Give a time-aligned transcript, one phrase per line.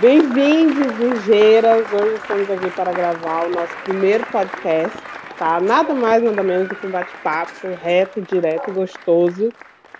[0.00, 1.86] Bem-vindos, ligeiras!
[1.92, 4.96] Hoje estamos aqui para gravar o nosso primeiro podcast,
[5.38, 5.60] tá?
[5.60, 7.52] Nada mais, nada menos do que um bate-papo
[7.82, 9.50] reto, direto, gostoso,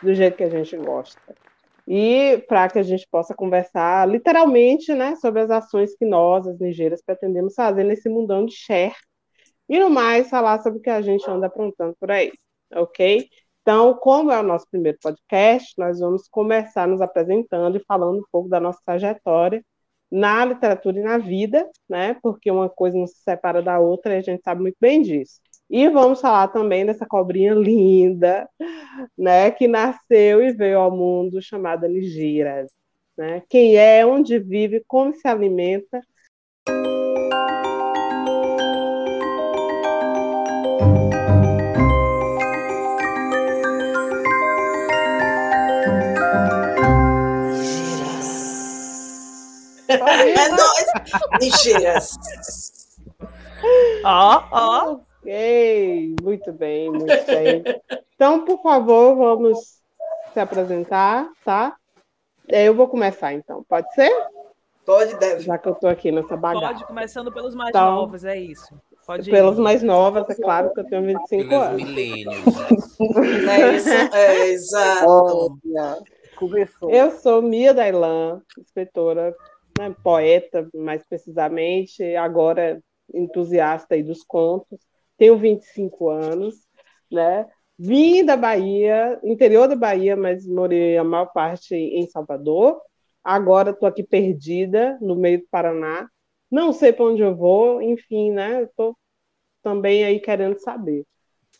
[0.02, 1.20] do jeito que a gente gosta.
[1.86, 6.58] E para que a gente possa conversar literalmente, né, sobre as ações que nós, as
[6.58, 8.94] ligeiras, pretendemos fazer nesse mundão de share.
[9.68, 12.32] E no mais, falar sobre o que a gente anda aprontando por aí,
[12.74, 13.28] ok?
[13.60, 18.24] Então, como é o nosso primeiro podcast, nós vamos começar nos apresentando e falando um
[18.32, 19.62] pouco da nossa trajetória
[20.10, 22.16] na literatura e na vida, né?
[22.22, 25.40] Porque uma coisa não se separa da outra e a gente sabe muito bem disso.
[25.68, 28.48] E vamos falar também dessa cobrinha linda,
[29.16, 29.50] né?
[29.50, 32.70] Que nasceu e veio ao mundo chamada Ligeiras.
[33.16, 33.42] Né?
[33.48, 36.00] Quem é, onde vive, como se alimenta
[50.08, 50.86] É nóis.
[51.40, 52.10] Ligeiras.
[54.04, 55.00] Ó, ó.
[55.20, 57.62] Ok, muito bem, muito bem.
[58.14, 59.80] Então, por favor, vamos
[60.32, 61.76] se apresentar, tá?
[62.48, 63.62] Eu vou começar, então.
[63.68, 64.10] Pode ser?
[64.84, 65.42] Pode, deve.
[65.42, 66.66] Já que eu tô aqui nessa bagaça.
[66.66, 68.74] Pode, começando pelos mais então, novos, é isso.
[69.06, 69.60] Pode pelos ir.
[69.60, 71.82] mais novos, é claro que eu tenho 25 pelos anos.
[71.82, 72.44] milênios.
[73.48, 75.06] é isso, é, exato.
[75.06, 75.98] Olha,
[76.36, 76.90] começou.
[76.90, 79.34] Eu sou Mia Dailan, inspetora
[79.80, 82.82] né, poeta, mais precisamente, agora
[83.14, 84.78] entusiasta aí dos contos.
[85.16, 86.54] Tenho 25 anos,
[87.10, 87.48] né?
[87.78, 92.80] Vim da Bahia, interior da Bahia, mas morei a maior parte em Salvador.
[93.24, 96.08] Agora estou aqui perdida no meio do Paraná.
[96.50, 98.64] Não sei para onde eu vou, enfim, né?
[98.64, 98.94] Estou
[99.62, 101.06] também aí querendo saber.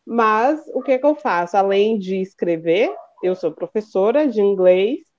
[0.07, 1.57] Mas o que, é que eu faço?
[1.57, 5.10] Além de escrever, eu sou professora de inglês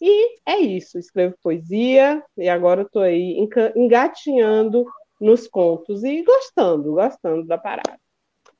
[0.00, 3.36] e é isso, escrevo poesia e agora estou aí
[3.76, 4.84] engatinhando
[5.20, 7.98] nos contos e gostando, gostando da parada.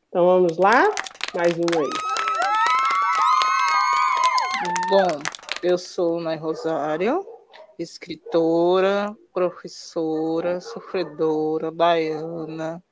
[0.08, 0.84] Então vamos lá,
[1.34, 1.90] mais um aí.
[4.88, 5.22] Bom,
[5.62, 7.26] eu sou Nai Rosário,
[7.78, 12.82] escritora, professora, sofredora, baiana,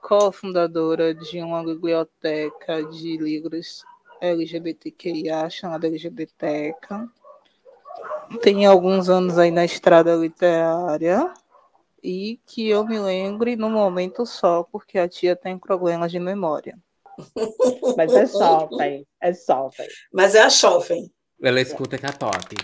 [0.00, 3.84] cofundadora de uma biblioteca de livros
[4.20, 7.10] LGBTQIA chamada LGBTeca
[8.42, 11.32] tem alguns anos aí na estrada literária
[12.02, 16.78] e que eu me lembre no momento só, porque a tia tem problemas de memória.
[17.96, 19.88] Mas é jovem, é jovem.
[20.12, 21.10] Mas é a jovem.
[21.42, 22.56] Ela escuta que é top.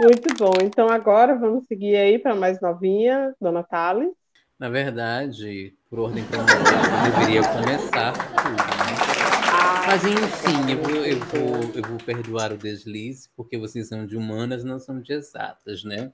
[0.00, 0.52] Muito bom.
[0.62, 4.12] Então agora vamos seguir aí para mais novinha, Dona Thales.
[4.58, 8.75] Na verdade, por ordem cronológica, deveria começar tudo?
[9.86, 14.16] Mas enfim, eu vou, eu, vou, eu vou perdoar o deslize, porque vocês são de
[14.16, 16.12] humanas, não são de exatas, né?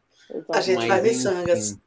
[0.51, 1.79] A gente Mas, faz miçangas.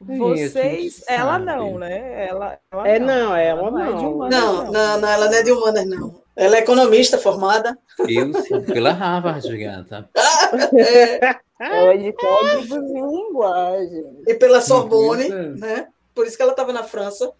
[0.00, 2.26] Vocês, ela não, né?
[2.26, 3.80] Ela, ela é, não, ela, não.
[3.80, 4.12] É não.
[4.12, 6.22] Humanas, não, não, não, não, ela não é de humanas, não.
[6.34, 7.78] Ela é economista formada.
[8.08, 10.08] Eu sim, pela Harvard, gata.
[10.78, 11.36] é.
[11.60, 14.04] Ela é de códigos e linguagem.
[14.26, 15.88] E pela Sorbonne, né?
[16.14, 17.32] Por isso que ela estava na França.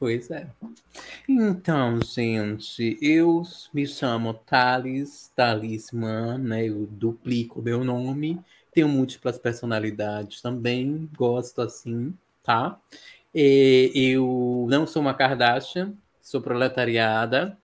[0.00, 0.46] Pois é.
[1.28, 6.66] Então, gente, eu me chamo Thales, Talismã, né?
[6.66, 8.40] Eu duplico meu nome.
[8.72, 12.80] Tenho múltiplas personalidades também, gosto assim, tá?
[13.34, 17.58] E eu não sou uma Kardashian, sou proletariada.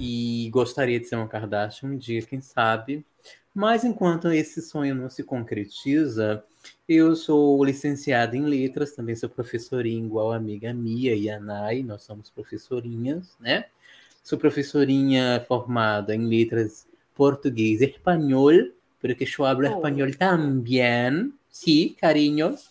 [0.00, 3.06] E gostaria de ser uma Kardashian um dia, quem sabe.
[3.54, 6.42] Mas enquanto esse sonho não se concretiza,
[6.88, 11.84] eu sou licenciada em letras, também sou professorinha igual a amiga Mia e a Nai,
[11.84, 13.66] nós somos professorinhas, né?
[14.24, 19.76] Sou professorinha formada em letras português e espanhol, porque eu hablo oh.
[19.76, 21.32] espanhol também.
[21.48, 22.68] Sim, carinhos.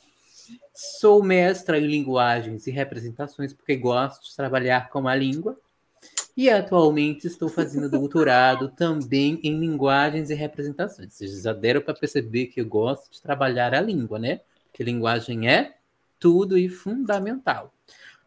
[0.74, 5.57] Sou mestra em linguagens e representações, porque gosto de trabalhar com a língua.
[6.35, 11.13] E atualmente estou fazendo doutorado também em linguagens e representações.
[11.13, 14.41] Vocês já deram para perceber que eu gosto de trabalhar a língua, né?
[14.65, 15.75] Porque linguagem é
[16.19, 17.71] tudo e fundamental.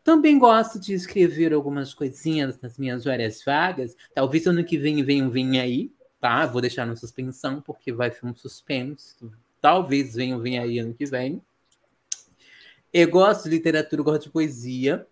[0.05, 3.97] Também gosto de escrever algumas coisinhas nas minhas horas vagas.
[4.15, 6.47] Talvez ano que vem venham vir aí, tá?
[6.47, 9.17] Vou deixar no suspensão, porque vai ser um suspense.
[9.61, 11.43] Talvez venham vir aí ano que vem.
[12.93, 15.05] Eu gosto de literatura, gosto de poesia.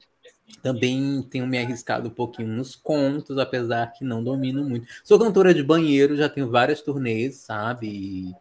[0.63, 4.87] Também tenho me arriscado um pouquinho nos contos, apesar que não domino muito.
[5.03, 8.35] Sou cantora de banheiro, já tenho várias turnês, sabe?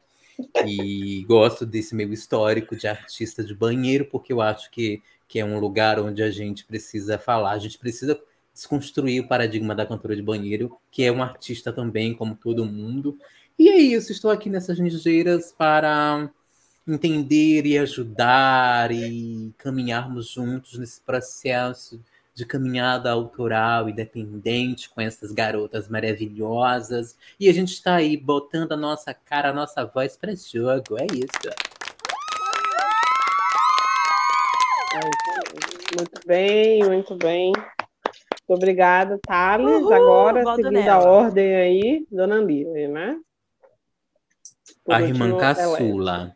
[0.66, 5.02] E, e gosto desse meio histórico de artista de banheiro, porque eu acho que
[5.34, 8.22] que é um lugar onde a gente precisa falar, a gente precisa
[8.54, 13.18] desconstruir o paradigma da cantora de banheiro, que é um artista também, como todo mundo.
[13.58, 16.30] E é isso, estou aqui nessas ligeiras para
[16.88, 22.00] entender e ajudar e caminharmos juntos nesse processo
[22.36, 27.16] de caminhada autoral independente com essas garotas maravilhosas.
[27.40, 30.98] E a gente está aí botando a nossa cara, a nossa voz para jogo.
[31.00, 31.74] É isso.
[35.96, 37.52] Muito bem, muito bem.
[37.52, 39.68] Muito obrigada, Thales.
[39.68, 40.96] Uhul, Agora, seguindo nela.
[40.96, 43.20] a ordem aí, Dona Lívia, né?
[44.84, 46.36] Por a irmã caçula.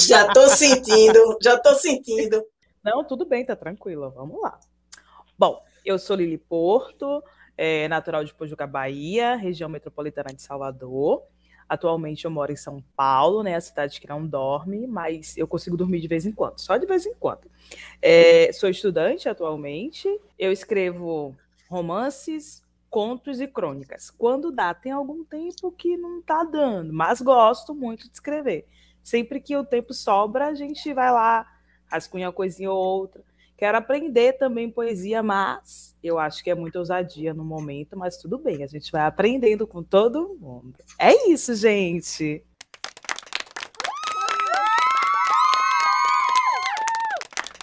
[0.00, 2.44] Já tô sentindo, já tô sentindo.
[2.82, 4.10] Não, tudo bem, tá tranquila.
[4.10, 4.58] Vamos lá.
[5.38, 7.22] Bom, eu sou Lili Porto,
[7.56, 11.22] é, natural de Pojuca, Bahia, região metropolitana de Salvador.
[11.68, 15.76] Atualmente eu moro em São Paulo, né, a cidade que não dorme, mas eu consigo
[15.76, 17.50] dormir de vez em quando, só de vez em quando.
[18.00, 20.06] É, sou estudante atualmente,
[20.38, 21.34] eu escrevo
[21.70, 24.10] romances, contos e crônicas.
[24.10, 28.68] Quando dá, tem algum tempo que não tá dando, mas gosto muito de escrever.
[29.02, 31.50] Sempre que o tempo sobra, a gente vai lá
[31.86, 33.24] rascunha uma coisinha ou outra.
[33.56, 38.36] Quero aprender também poesia, mas eu acho que é muita ousadia no momento, mas tudo
[38.36, 40.74] bem, a gente vai aprendendo com todo mundo.
[40.98, 42.44] É isso, gente.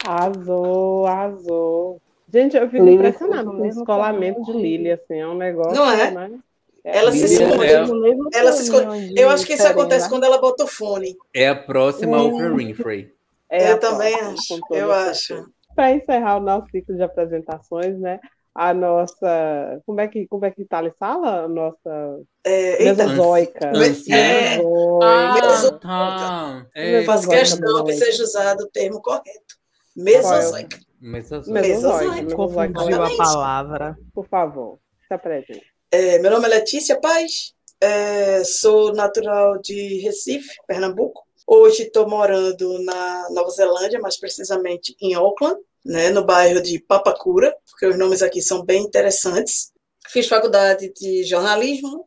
[0.08, 2.02] Arrasou, arrasou.
[2.32, 6.12] Gente, eu fico impressionada com o escolamento de Lili, assim, é um negócio, Não é?
[6.12, 6.40] Né?
[6.84, 7.66] Ela se esconde.
[7.66, 8.40] É.
[8.40, 9.14] Ela se esconde.
[9.18, 10.10] Eu acho que isso acontece né?
[10.10, 11.16] quando ela bota o fone.
[11.34, 12.36] É a próxima hum.
[12.36, 13.14] Oprah Winfrey.
[13.50, 15.50] É eu também acho, eu acho.
[15.76, 18.20] Para encerrar o nosso ciclo de apresentações, né?
[18.54, 19.82] A nossa.
[19.86, 21.46] Como é que, como é que Thales fala?
[21.46, 22.22] A nossa.
[22.44, 23.72] É, mesozoica.
[24.12, 24.60] É.
[25.02, 26.66] Ah, tá.
[26.76, 27.04] É.
[27.04, 29.58] Faz questão que seja usado o termo correto.
[29.96, 30.78] Mesozoica.
[31.00, 31.62] Mesozoica.
[31.62, 32.36] Mesozoica.
[32.36, 33.98] Confundiu a palavra.
[34.14, 35.64] Por favor, se apresente.
[35.92, 41.24] É, meu nome é Letícia Paz, é, sou natural de Recife, Pernambuco.
[41.48, 47.56] Hoje estou morando na Nova Zelândia, mais precisamente em Auckland, né, no bairro de Papakura,
[47.70, 49.72] porque os nomes aqui são bem interessantes.
[50.10, 52.06] Fiz faculdade de jornalismo,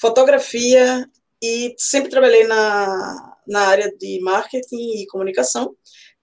[0.00, 1.04] fotografia
[1.42, 5.74] e sempre trabalhei na, na área de marketing e comunicação,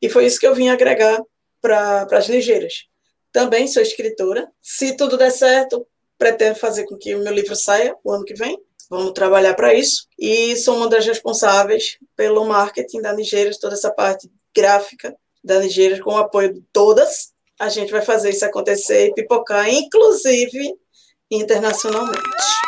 [0.01, 1.21] e foi isso que eu vim agregar
[1.65, 2.85] para as ligeiras.
[3.31, 4.47] Também sou escritora.
[4.61, 5.85] Se tudo der certo,
[6.17, 8.57] pretendo fazer com que o meu livro saia o ano que vem.
[8.89, 10.07] Vamos trabalhar para isso.
[10.17, 16.01] E sou uma das responsáveis pelo marketing da Nigéria, toda essa parte gráfica da Nigéria,
[16.01, 17.33] com o apoio de todas.
[17.59, 20.75] A gente vai fazer isso acontecer e pipocar, inclusive
[21.31, 22.21] internacionalmente,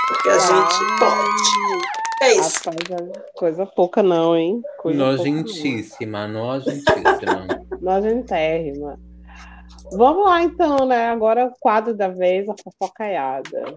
[0.08, 2.07] porque a gente pode.
[2.22, 2.62] É isso.
[2.66, 4.62] Rapaz, é coisa pouca não, hein?
[4.80, 7.48] Coisa nojentíssima, nojentíssima.
[7.80, 9.00] Nojentérrima.
[9.92, 11.08] Vamos lá, então, né?
[11.08, 13.76] Agora o quadro da vez, a fofocaiada.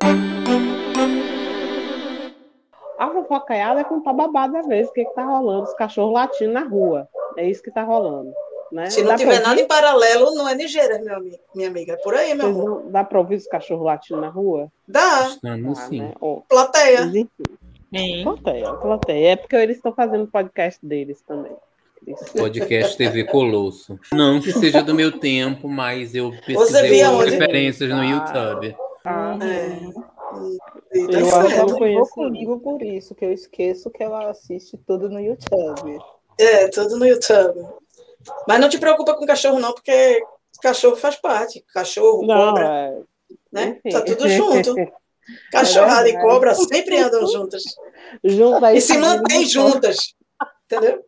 [2.98, 6.52] A fofocaiada é contar babado da vez, o que, que tá rolando, os cachorros latindo
[6.52, 7.08] na rua.
[7.36, 8.32] É isso que tá rolando.
[8.72, 8.88] Né?
[8.88, 11.94] Se não dá tiver nada em paralelo, não é Nigéria, meu amigo, minha amiga.
[11.94, 12.82] É por aí, meu amor.
[12.86, 14.68] Dá para ouvir os cachorros latindo na rua?
[14.86, 15.34] Dá.
[15.42, 16.00] Não, sim.
[16.00, 16.14] Né?
[16.20, 16.42] Oh.
[16.48, 17.06] Plateia.
[17.06, 17.60] Mas, enfim.
[17.90, 19.32] Plateia, plateia.
[19.32, 21.52] É porque eles estão fazendo podcast deles também.
[22.36, 23.98] Podcast TV Colosso.
[24.12, 28.74] Não que seja do meu tempo, mas eu pesquisei referências no YouTube.
[29.04, 30.10] Ah, é.
[30.92, 35.08] Eu, eu acho que ela comigo por isso, que eu esqueço que ela assiste tudo
[35.08, 35.98] no YouTube.
[36.38, 37.66] É, tudo no YouTube.
[38.46, 40.22] Mas não te preocupa com cachorro, não, porque
[40.60, 41.64] cachorro faz parte.
[41.72, 42.66] Cachorro, não, cobra.
[42.66, 42.98] É...
[43.52, 43.80] Né?
[43.90, 44.74] Tá tudo junto.
[45.50, 47.62] Cachorrada e cobra sempre andam juntas.
[48.24, 50.14] Junta e se mantêm juntas.
[50.70, 51.02] Entendeu?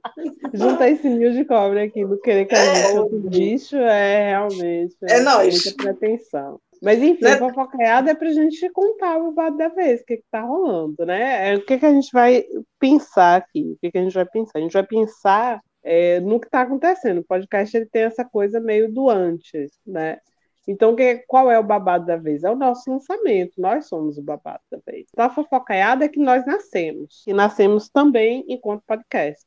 [0.52, 4.96] Juntar esse mil de cobra aqui do querer que a gente é, bicho é realmente.
[5.04, 5.64] É, é nós.
[5.64, 6.60] Muita pretensão.
[6.82, 7.36] Mas enfim, né?
[7.36, 11.52] fofocaiada é para a gente contar o babado da vez, o que está rolando, né?
[11.52, 12.44] É, o que, que a gente vai
[12.80, 13.74] pensar aqui?
[13.74, 14.58] O que, que a gente vai pensar?
[14.58, 17.18] A gente vai pensar é, no que está acontecendo.
[17.18, 20.18] O podcast ele tem essa coisa meio do antes, né?
[20.66, 22.44] Então, que, qual é o babado da vez?
[22.44, 25.06] É o nosso lançamento, nós somos o babado da vez.
[25.12, 29.44] Então, a fofocaiada é que nós nascemos, e nascemos também enquanto podcast.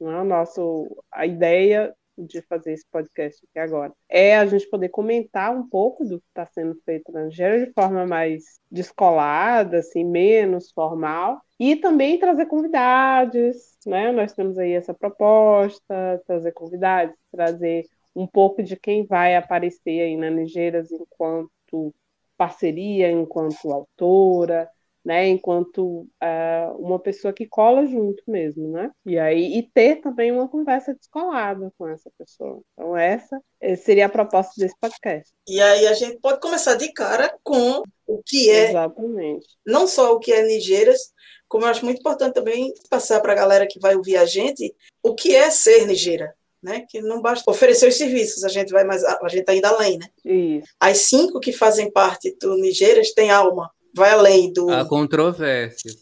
[0.00, 4.68] Não é o nosso, a ideia de fazer esse podcast aqui agora, é a gente
[4.68, 9.78] poder comentar um pouco do que está sendo feito na Nigéria de forma mais descolada,
[9.78, 13.56] assim, menos formal, e também trazer convidados,
[13.86, 14.12] né?
[14.12, 20.16] Nós temos aí essa proposta, trazer convidados, trazer um pouco de quem vai aparecer aí
[20.16, 21.94] na Nigéria enquanto
[22.36, 24.68] parceria, enquanto autora,
[25.04, 28.90] né, enquanto é, uma pessoa que cola junto mesmo, né?
[29.04, 32.60] E aí e ter também uma conversa descolada com essa pessoa.
[32.72, 35.32] Então essa eh, seria a proposta desse podcast.
[35.46, 39.46] E aí a gente pode começar de cara com o que é, Exatamente.
[39.64, 41.12] não só o que é Nigeiras,
[41.48, 44.74] como eu acho muito importante também passar para a galera que vai ouvir a gente
[45.02, 46.34] o que é ser Nigeira.
[46.66, 46.84] Né?
[46.90, 49.98] Que não basta oferecer os serviços, a gente vai mais, a gente está indo além,
[49.98, 50.08] né?
[50.24, 50.66] Isso.
[50.80, 54.68] As cinco que fazem parte do Nigeiras têm alma, vai além do.
[54.68, 55.94] Há controvérsias.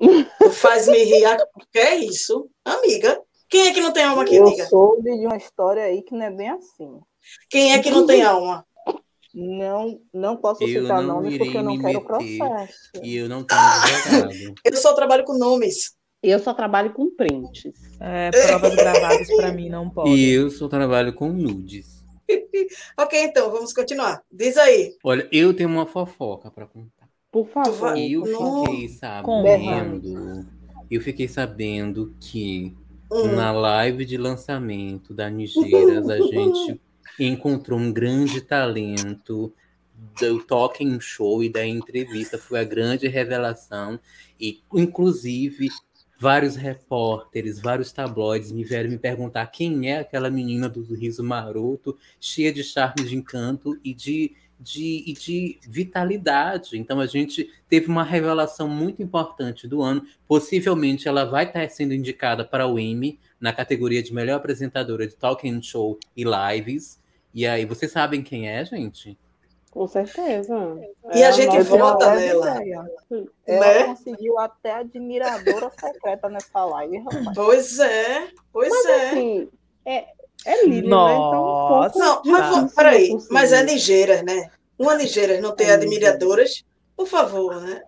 [0.00, 1.26] do Faz-me rir.
[1.26, 2.48] O que é isso?
[2.64, 3.20] Amiga.
[3.50, 4.66] Quem é que não tem alma aqui, Eu diga?
[4.66, 7.00] soube de uma história aí que não é bem assim.
[7.50, 8.64] Quem é que não tem alma?
[9.34, 12.06] Não, não posso Eu citar não nomes porque eu não me quero meter.
[12.06, 12.78] processo.
[13.02, 14.54] E eu não tenho advogado.
[14.64, 15.95] Eu só trabalho com nomes.
[16.28, 17.72] Eu só trabalho com prints.
[18.00, 20.16] É, provas gravadas para mim não podem.
[20.16, 21.96] E eu só trabalho com nudes.
[22.98, 24.20] Ok, então, vamos continuar.
[24.32, 24.96] Diz aí.
[25.04, 27.08] Olha, eu tenho uma fofoca para contar.
[27.30, 27.96] Por favor.
[27.96, 28.64] Eu Não.
[28.64, 30.44] fiquei sabendo.
[30.90, 32.74] Eu fiquei sabendo que
[33.10, 36.80] Hum, na live de lançamento da Nigeiras a gente
[37.20, 39.52] encontrou um grande talento
[40.20, 42.36] do talking show e da entrevista.
[42.36, 43.98] Foi a grande revelação.
[44.40, 45.68] E, inclusive,
[46.18, 51.96] vários repórteres, vários tabloides me vieram me perguntar quem é aquela menina do riso maroto,
[52.20, 56.78] cheia de charme, de encanto e de, de, e de vitalidade.
[56.78, 60.06] Então, a gente teve uma revelação muito importante do ano.
[60.26, 65.14] Possivelmente, ela vai estar sendo indicada para o Emmy na categoria de melhor apresentadora de
[65.14, 66.98] talking show e lives.
[67.34, 69.18] E aí, vocês sabem quem é, gente?
[69.76, 70.54] Com certeza.
[71.14, 72.50] E a É gente nossa- vota Ela é nela.
[72.62, 72.84] ideia.
[73.46, 73.84] Ela Né?
[73.84, 77.26] conseguiu até admiradora secreta nessa live, rapaz.
[77.34, 79.08] Pois é, pois Mas é.
[79.10, 79.48] assim,
[79.84, 80.04] é,
[80.46, 80.86] é Lili, né?
[80.86, 83.34] Então, um pouco Não, mas peraí, conseguir.
[83.34, 84.48] mas é Nigeiras, né?
[84.78, 86.64] Uma Nigeiras não tem É admiradoras?
[86.96, 87.82] Por favor, né?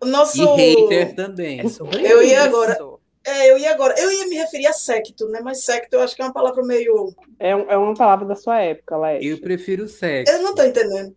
[0.00, 0.42] O nosso.
[0.42, 1.60] E hater também.
[1.60, 1.64] É
[2.10, 2.78] Eu ia agora.
[3.26, 3.94] É, eu ia agora.
[3.98, 5.40] Eu ia me referir a secto, né?
[5.44, 7.14] Mas secto eu acho que é uma palavra meio.
[7.38, 9.26] É, é uma palavra da sua época, Leste.
[9.26, 10.32] Eu prefiro sexo.
[10.32, 11.14] Eu não tô entendendo.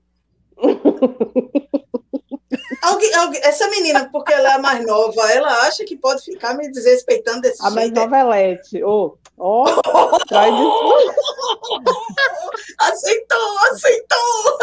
[2.82, 6.72] Alguém, alguém- essa menina, porque ela é mais nova, ela acha que pode ficar me
[6.72, 8.00] desrespeitando desse A mais jeito.
[8.00, 8.82] novelete.
[8.84, 9.66] Ô, ó,
[10.27, 11.13] traz isso.
[12.80, 14.58] Aceitou, aceitou!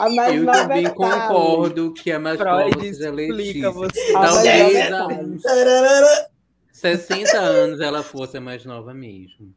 [0.00, 3.70] A mais Eu nova também é concordo que a mais nova Freud seja explica Letícia.
[3.70, 4.10] você.
[4.14, 6.30] A mais Talvez nova é há uns Tararara.
[6.72, 9.52] 60 anos ela fosse a mais nova mesmo.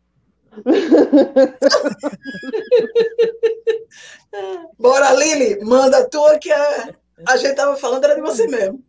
[4.77, 6.93] Bora, Lili, manda a tua que a,
[7.27, 8.83] a gente tava falando era de você mesmo.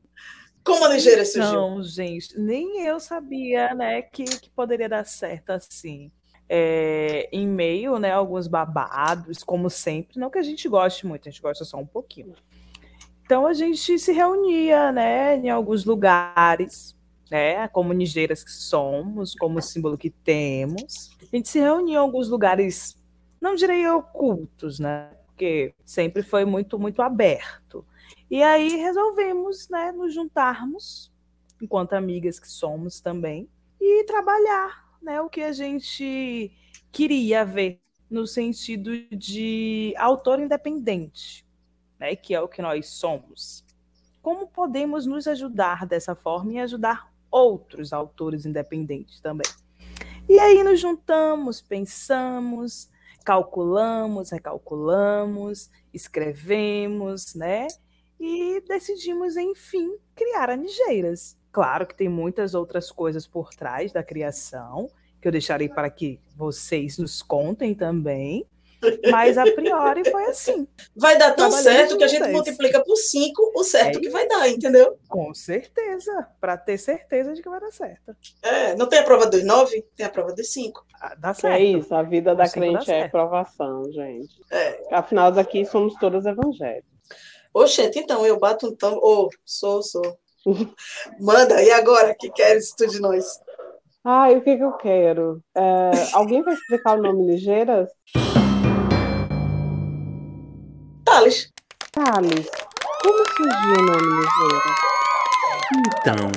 [0.64, 1.52] Como a Nigeria surgiu?
[1.52, 6.10] Não, gente, nem eu sabia, né, que, que poderia dar certo assim.
[6.48, 11.30] É, em meio, né, alguns babados, como sempre, não que a gente goste muito, a
[11.30, 12.34] gente gosta só um pouquinho.
[13.24, 16.94] Então a gente se reunia, né, em alguns lugares,
[17.32, 21.16] né, como nigeiras que somos, como símbolo que temos.
[21.18, 22.94] A gente se reunia em alguns lugares,
[23.40, 27.86] não direi ocultos, né, porque sempre foi muito, muito aberto.
[28.30, 31.10] E aí resolvemos, né, nos juntarmos,
[31.58, 33.48] enquanto amigas que somos também,
[33.80, 36.52] e trabalhar, né, o que a gente
[36.92, 41.46] queria ver no sentido de autor independente,
[41.98, 43.64] né, que é o que nós somos.
[44.20, 49.50] Como podemos nos ajudar dessa forma e ajudar outros autores independentes também?
[50.28, 52.88] E aí nos juntamos, pensamos,
[53.24, 57.66] calculamos, recalculamos, escrevemos, né?
[58.22, 61.36] e decidimos, enfim, criar a Nigeiras.
[61.50, 64.88] Claro que tem muitas outras coisas por trás da criação,
[65.20, 68.46] que eu deixarei para que vocês nos contem também,
[69.10, 70.66] mas a priori foi assim.
[70.96, 74.26] Vai dar tão certo que a gente multiplica por cinco o certo É que vai
[74.26, 74.98] dar, entendeu?
[75.08, 78.14] Com certeza, para ter certeza de que vai dar certo.
[78.42, 80.84] É, não tem a prova dos nove, tem a prova dos cinco.
[81.00, 81.54] Ah, Dá Que certo.
[81.54, 84.40] é isso, a vida da crente é provação, gente.
[84.50, 84.80] É.
[84.90, 86.90] Afinal, daqui somos todas evangélicas.
[87.54, 88.94] Oxente, então, eu bato um tam...
[88.94, 90.18] Ô, sou, sou.
[91.20, 92.12] Manda, e agora?
[92.12, 93.40] O que queres tu de nós?
[94.04, 95.40] Ai, o que, que eu quero?
[95.54, 97.88] É, alguém vai explicar o nome Ligeiras?
[102.04, 102.48] Thales.
[103.00, 104.62] Como surgiu o nome Ligeiras?
[105.86, 106.32] Então,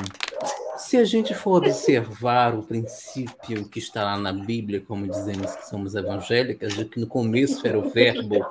[0.78, 5.68] se a gente for observar o princípio que está lá na Bíblia, como dizemos que
[5.68, 8.46] somos evangélicas, de que no começo era o verbo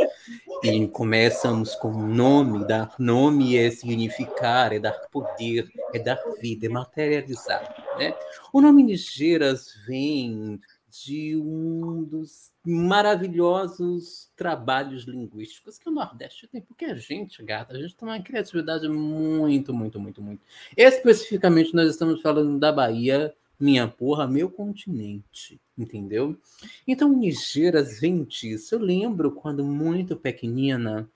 [0.65, 6.69] e começamos com nome, dar nome é significar, é dar poder, é dar vida, é
[6.69, 7.63] materializar.
[7.97, 8.13] Né?
[8.53, 10.61] O nome Nigeiras vem
[11.03, 17.81] de um dos maravilhosos trabalhos linguísticos que o Nordeste tem, porque a gente, gata, a
[17.81, 20.43] gente tem uma criatividade muito, muito, muito, muito.
[20.77, 26.39] Especificamente, nós estamos falando da Bahia, minha porra, meu continente, entendeu?
[26.87, 28.77] Então, Nigeiras vem disso.
[28.77, 31.09] Eu lembro quando muito pequenina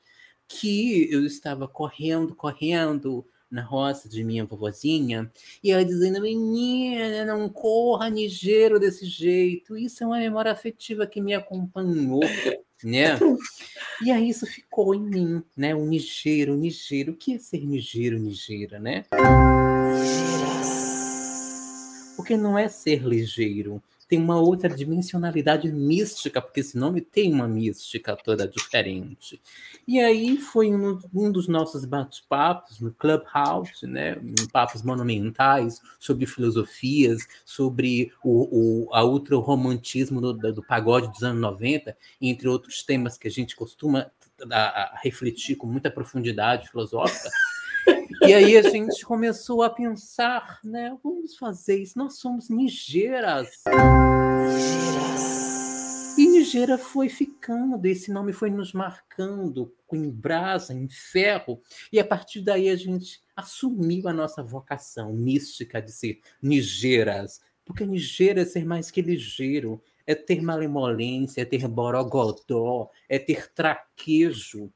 [0.48, 5.30] que eu estava correndo, correndo na roça de minha vovozinha,
[5.62, 9.76] e ela dizendo: Menina, não corra ligeiro desse jeito.
[9.76, 12.20] Isso é uma memória afetiva que me acompanhou,
[12.82, 13.18] né?
[14.00, 15.74] E aí isso ficou em mim, né?
[15.74, 17.12] O ligeiro, o ligeiro.
[17.12, 19.04] O que é ser ligeiro, ligeira, né?
[22.28, 27.48] Porque não é ser ligeiro, tem uma outra dimensionalidade mística, porque esse nome tem uma
[27.48, 29.40] mística toda diferente.
[29.86, 34.16] E aí foi um, um dos nossos bate-papos no Clubhouse, né,
[34.52, 41.40] papos monumentais sobre filosofias, sobre o, o a outro romantismo do, do, pagode dos anos
[41.40, 44.10] 90, entre outros temas que a gente costuma
[44.52, 47.30] a, a refletir com muita profundidade filosófica.
[48.22, 50.96] E aí a gente começou a pensar, né?
[51.02, 51.98] Vamos fazer isso.
[51.98, 53.48] Nós somos nigeiras.
[56.18, 62.04] E Nigeira foi ficando, esse nome foi nos marcando em brasa, em ferro, e a
[62.04, 68.44] partir daí a gente assumiu a nossa vocação mística de ser nigeiras, porque Nigeira é
[68.44, 74.72] ser mais que ligeiro, é ter malemolência, é ter borogodó, é ter traquejo,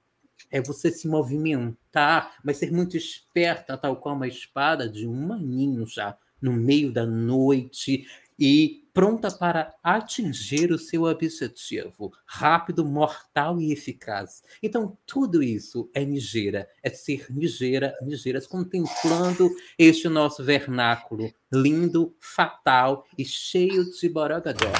[0.52, 5.86] é você se movimentar, mas ser muito esperta, tal qual uma espada de um maninho
[5.86, 8.06] já, no meio da noite
[8.38, 14.42] e pronta para atingir o seu objetivo, rápido, mortal e eficaz.
[14.62, 23.06] Então, tudo isso é Nigeira, é ser Nigeira, Nigeiras, contemplando este nosso vernáculo lindo, fatal
[23.16, 24.72] e cheio de borogadó.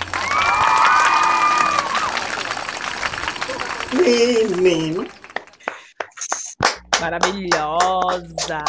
[3.94, 5.21] Menino.
[7.02, 8.62] Maravilhosa!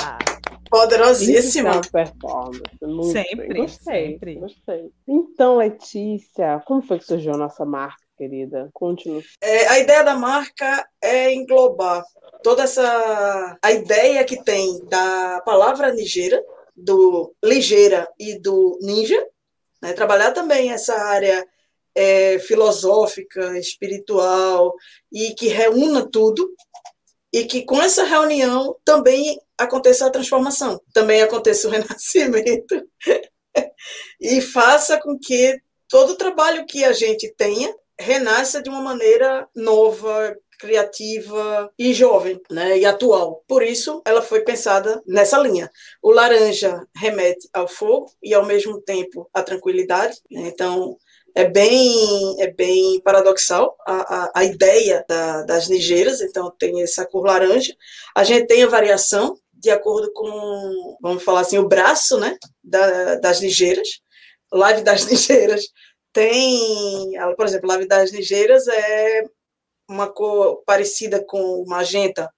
[0.68, 1.82] Poderosíssima.
[1.82, 2.64] performance.
[2.82, 4.36] Muito Sempre, Gostei, sempre.
[4.38, 4.92] gostei.
[5.08, 8.72] Então, Letícia, como foi que surgiu a nossa marca, querida?
[8.74, 9.24] Conte-nos.
[9.40, 12.04] É, a ideia da marca é englobar
[12.42, 16.44] toda essa a ideia que tem da palavra ligeira,
[16.76, 19.24] do ligeira e do ninja,
[19.80, 19.94] né?
[19.94, 21.46] trabalhar também essa área
[21.94, 24.74] é, filosófica, espiritual
[25.12, 26.50] e que reúna tudo
[27.34, 32.88] e que com essa reunião também aconteça a transformação, também aconteça o renascimento
[34.22, 39.48] e faça com que todo o trabalho que a gente tenha renasça de uma maneira
[39.56, 43.44] nova, criativa e jovem, né, e atual.
[43.48, 45.70] Por isso, ela foi pensada nessa linha.
[46.02, 50.18] O laranja remete ao fogo e ao mesmo tempo à tranquilidade.
[50.32, 50.98] Então,
[51.36, 57.06] é bem, é bem paradoxal a, a, a ideia da, das ligeiras, então tem essa
[57.06, 57.76] cor laranja.
[58.16, 63.16] A gente tem a variação de acordo com, vamos falar assim, o braço né, da,
[63.16, 64.02] das ligeiras.
[64.52, 65.66] Live das ligeiras
[66.12, 69.24] tem, por exemplo, Live das ligeiras é
[69.90, 72.30] uma cor parecida com magenta,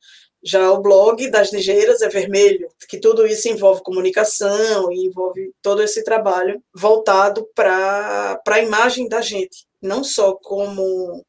[0.45, 5.81] já o blog das ligeiras é vermelho, que tudo isso envolve comunicação e envolve todo
[5.81, 11.25] esse trabalho voltado para a imagem da gente, não só como,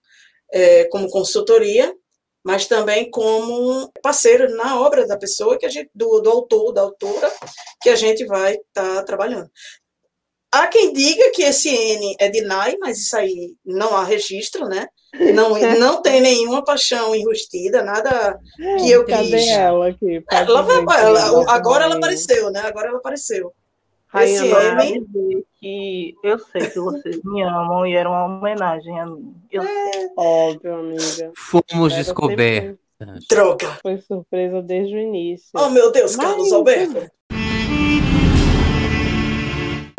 [0.52, 1.94] é, como consultoria,
[2.44, 6.83] mas também como parceiro na obra da pessoa que a gente, do, do autor, da
[6.83, 7.33] autora,
[7.83, 9.50] que a gente vai estar tá trabalhando.
[10.52, 14.68] Há quem diga que esse N é de Nai, mas isso aí não há registro,
[14.68, 14.87] né?
[15.35, 19.48] Não, não tem nenhuma paixão enrustida, nada que eu Cadê quis.
[19.48, 20.20] ela aqui?
[20.20, 22.61] Pode Ela vai- ela- ela agora ela apareceu, né?
[22.61, 23.52] Agora ela apareceu.
[24.09, 29.35] Rainha Esse que eu sei que vocês me amam e era uma homenagem a mim.
[29.50, 30.09] Eu sei.
[30.16, 31.33] Óbvio, amiga.
[31.37, 32.79] Fomos descobertos.
[33.29, 33.79] droga.
[33.83, 35.48] Foi surpresa desde o início.
[35.55, 37.11] Oh, meu Deus, Mas- Carlos Alberto.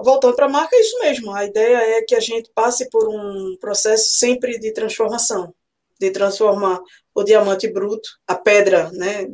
[0.08, 1.34] Voltando para a marca, é isso mesmo.
[1.34, 5.54] A ideia é que a gente passe por um processo sempre de transformação,
[6.00, 6.80] de transformar
[7.14, 9.28] o diamante bruto, a pedra, né,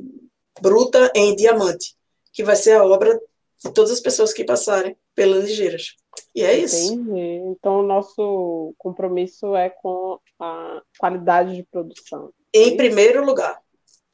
[0.59, 1.95] bruta em diamante,
[2.33, 3.21] que vai ser a obra
[3.63, 5.95] de todas as pessoas que passarem pelas ligeiras.
[6.33, 6.91] E é isso.
[6.91, 7.43] Entendi.
[7.51, 12.31] Então, o nosso compromisso é com a qualidade de produção.
[12.51, 13.61] Em primeiro lugar,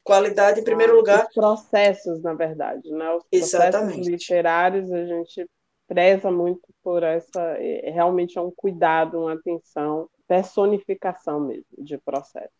[0.04, 1.26] qualidade em primeiro Ah, lugar.
[1.26, 3.14] Os processos, na verdade, né?
[3.14, 3.94] Os Exatamente.
[3.94, 5.48] processos literários, a gente
[5.90, 7.40] preza muito por essa.
[7.58, 12.54] é- Realmente é um cuidado, uma atenção, personificação mesmo de processo.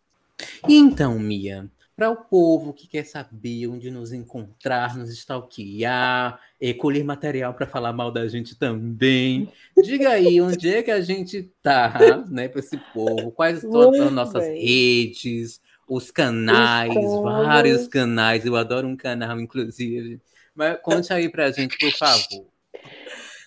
[0.68, 6.74] E então, Mia, para o povo que quer saber onde nos encontrar, nos stalkear, é,
[6.74, 9.48] colher material para falar mal da gente também.
[9.80, 14.12] Diga aí onde é que a gente tá, né, para esse povo, quais todas as
[14.12, 14.64] nossas bem.
[14.64, 18.44] redes, os canais, vários canais.
[18.44, 20.20] Eu adoro um canal, inclusive.
[20.52, 22.49] Mas conte aí para a gente, por favor.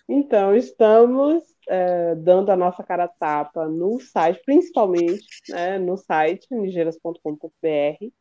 [0.07, 8.11] Então, estamos é, dando a nossa cara tapa no site, principalmente né, no site nigeiras.com.br.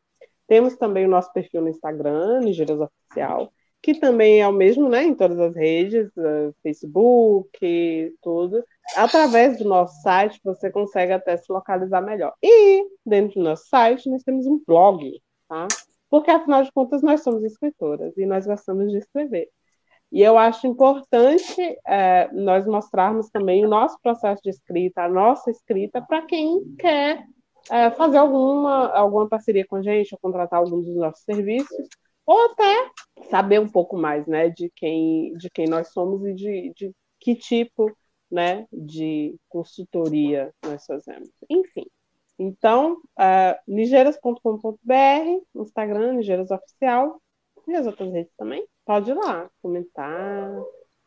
[0.47, 5.03] Temos também o nosso perfil no Instagram, Nigeiras Oficial, que também é o mesmo né,
[5.03, 8.65] em todas as redes, uh, Facebook, tudo.
[8.97, 12.33] Através do nosso site, você consegue até se localizar melhor.
[12.43, 15.67] E dentro do nosso site, nós temos um blog, tá?
[16.09, 19.49] Porque, afinal de contas, nós somos escritoras e nós gostamos de escrever.
[20.13, 25.51] E eu acho importante é, nós mostrarmos também o nosso processo de escrita, a nossa
[25.51, 27.27] escrita, para quem quer
[27.71, 31.89] é, fazer alguma, alguma parceria com a gente, ou contratar algum dos nossos serviços,
[32.27, 32.91] ou até
[33.31, 37.35] saber um pouco mais né, de, quem, de quem nós somos e de, de que
[37.35, 37.91] tipo
[38.31, 41.31] né, de consultoria nós fazemos.
[41.49, 41.87] Enfim.
[42.39, 44.79] Então, uh, nigeiras.com.br,
[45.55, 47.21] Instagram, Nigeiras Oficial,
[47.73, 50.51] e as outras redes também pode ir lá comentar,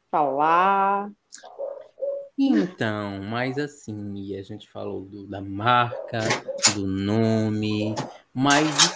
[0.09, 1.11] falar.
[2.37, 6.19] Então, mas assim, a gente falou do, da marca,
[6.73, 7.95] do nome,
[8.33, 8.93] mas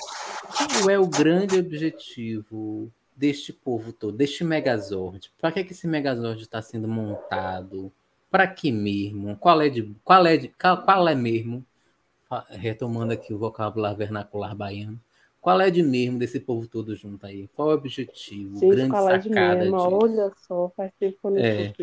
[0.58, 5.32] qual é o grande objetivo deste povo todo, deste Megazord?
[5.39, 7.91] Para que, que esse Megazord está sendo montado?
[8.29, 9.38] Para que mesmo?
[9.38, 11.65] Qual é de, qual é de, qual, qual é mesmo?
[12.49, 14.99] Retomando aqui o vocabulário vernacular baiano.
[15.41, 17.47] Qual é de mesmo desse povo todo junto aí?
[17.56, 18.60] Qual é o objetivo?
[18.60, 19.78] Gente, grande qual é de sacada mesmo?
[19.78, 19.99] Disso?
[20.04, 21.73] Olha só, faz tempo que eu não é.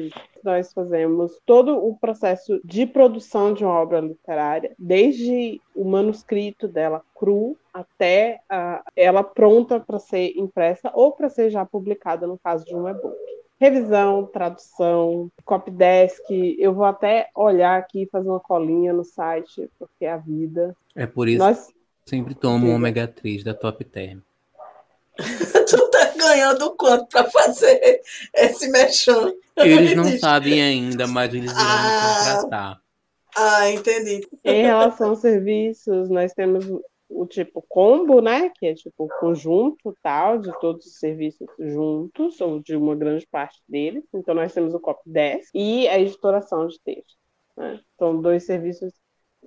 [0.45, 7.03] Nós fazemos todo o processo de produção de uma obra literária, desde o manuscrito dela
[7.15, 12.65] cru até a, ela pronta para ser impressa ou para ser já publicada no caso
[12.65, 13.17] de um e-book
[13.59, 16.23] revisão, tradução, copydesk.
[16.59, 20.77] Eu vou até olhar aqui e fazer uma colinha no site, porque é a vida.
[20.95, 21.39] É por isso.
[21.39, 21.73] Nós
[22.09, 24.21] Sempre tomo uma ômega 3 da Top Term.
[25.69, 28.01] tu tá ganhando quanto para fazer
[28.33, 29.35] esse mexão?
[29.57, 32.83] Eles não sabem ainda, mas eles irão ah, contratar.
[33.37, 34.25] Ah, entendi.
[34.45, 36.65] Em relação aos serviços, nós temos
[37.09, 38.51] o tipo combo, né?
[38.51, 43.61] Que é tipo conjunto tal, de todos os serviços juntos, ou de uma grande parte
[43.69, 44.05] deles.
[44.15, 47.17] Então, nós temos o COP 10 e a editoração de texto.
[47.57, 47.81] Né?
[47.99, 48.93] São dois serviços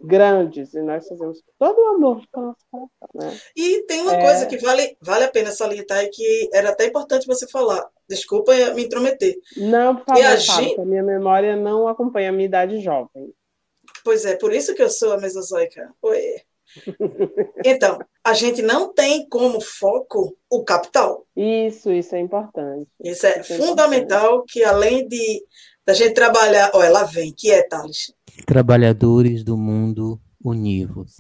[0.01, 3.39] grandes e nós fazemos todo o amor nossa coração, né?
[3.55, 4.21] E tem uma é...
[4.21, 7.87] coisa que vale, vale a pena salientar e que era até importante você falar.
[8.07, 9.35] Desculpa me intrometer.
[9.57, 10.81] Não, por favor, a gente...
[10.81, 13.33] minha memória não acompanha a minha idade jovem.
[14.03, 15.93] Pois é, por isso que eu sou a mesozoica.
[16.01, 16.41] Oi.
[17.65, 21.25] Então, a gente não tem como foco o capital.
[21.35, 22.87] Isso, isso é importante.
[23.03, 24.53] Isso é, isso é fundamental importante.
[24.53, 25.43] que além de
[25.89, 28.13] da gente trabalhar, ó, ela vem, que é, Thales?
[28.45, 31.15] Trabalhadores do mundo univos.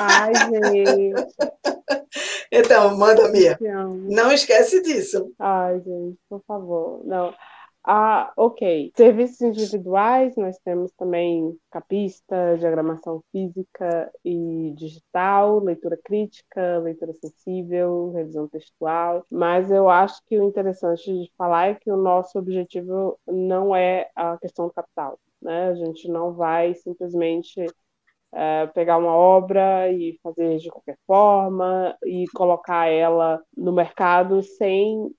[0.00, 1.14] Ai, gente.
[2.50, 3.56] Então, manda, Mia.
[4.10, 5.32] Não esquece disso.
[5.38, 7.00] Ai, gente, por favor.
[7.04, 7.32] Não.
[7.84, 8.92] Ah, ok.
[8.96, 18.46] Serviços individuais, nós temos também capista, diagramação física e digital, leitura crítica, leitura sensível, revisão
[18.48, 19.26] textual.
[19.28, 24.08] Mas eu acho que o interessante de falar é que o nosso objetivo não é
[24.14, 25.18] a questão do capital.
[25.40, 25.70] Né?
[25.70, 27.66] A gente não vai simplesmente
[28.32, 35.12] é, pegar uma obra e fazer de qualquer forma e colocar ela no mercado sem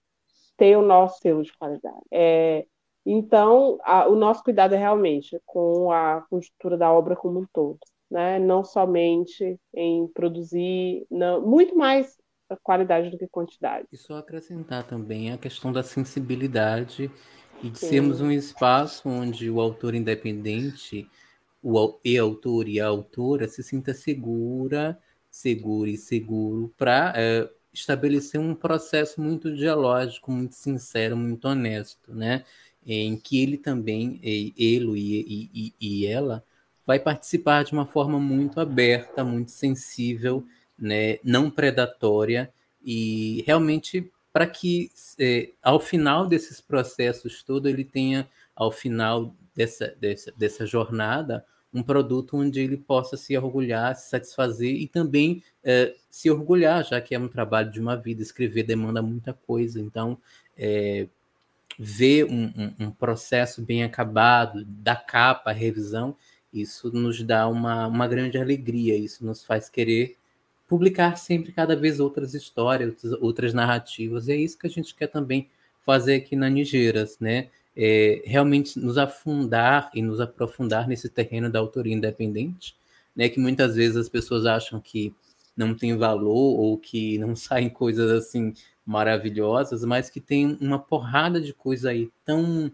[0.58, 2.02] ter o nosso selo de qualidade.
[2.12, 2.66] É,
[3.06, 7.80] então, a, o nosso cuidado é realmente com a conjuntura da obra como um todo,
[8.10, 8.40] né?
[8.40, 12.18] não somente em produzir, não, muito mais
[12.64, 13.88] qualidade do que quantidade.
[13.92, 17.10] E só acrescentar também a questão da sensibilidade
[17.62, 17.88] e de Sim.
[17.88, 21.10] sermos um espaço onde o autor independente,
[21.62, 25.00] o e autor e a autora se sinta segura,
[25.32, 32.46] seguro e seguro para é, estabelecer um processo muito dialógico, muito sincero, muito honesto, né?
[32.86, 36.44] Em que ele também, ele e, e, e ela,
[36.86, 40.46] vai participar de uma forma muito aberta, muito sensível,
[40.78, 41.18] né?
[41.24, 48.72] Não predatória e realmente para que é, ao final desses processos todo ele tenha ao
[48.72, 54.88] final dessa, dessa, dessa jornada um produto onde ele possa se orgulhar, se satisfazer e
[54.88, 58.22] também é, se orgulhar, já que é um trabalho de uma vida.
[58.22, 59.80] Escrever demanda muita coisa.
[59.82, 60.18] Então,
[60.58, 61.08] é,
[61.78, 66.16] ver um, um, um, processo bem acabado da capa, a revisão,
[66.54, 70.16] isso nos dá uma, uma grande alegria, isso nos faz querer
[70.68, 75.08] publicar sempre cada vez outras histórias, outras narrativas, e é isso que a gente quer
[75.08, 75.50] também
[75.86, 77.50] fazer aqui na Nigeiras, né?
[77.76, 82.76] É, realmente nos afundar e nos aprofundar nesse terreno da autoria independente,
[83.16, 83.30] né?
[83.30, 85.14] Que muitas vezes as pessoas acham que
[85.56, 88.54] não tem valor ou que não saem coisas assim
[88.86, 92.72] maravilhosas, mas que tem uma porrada de coisa aí tão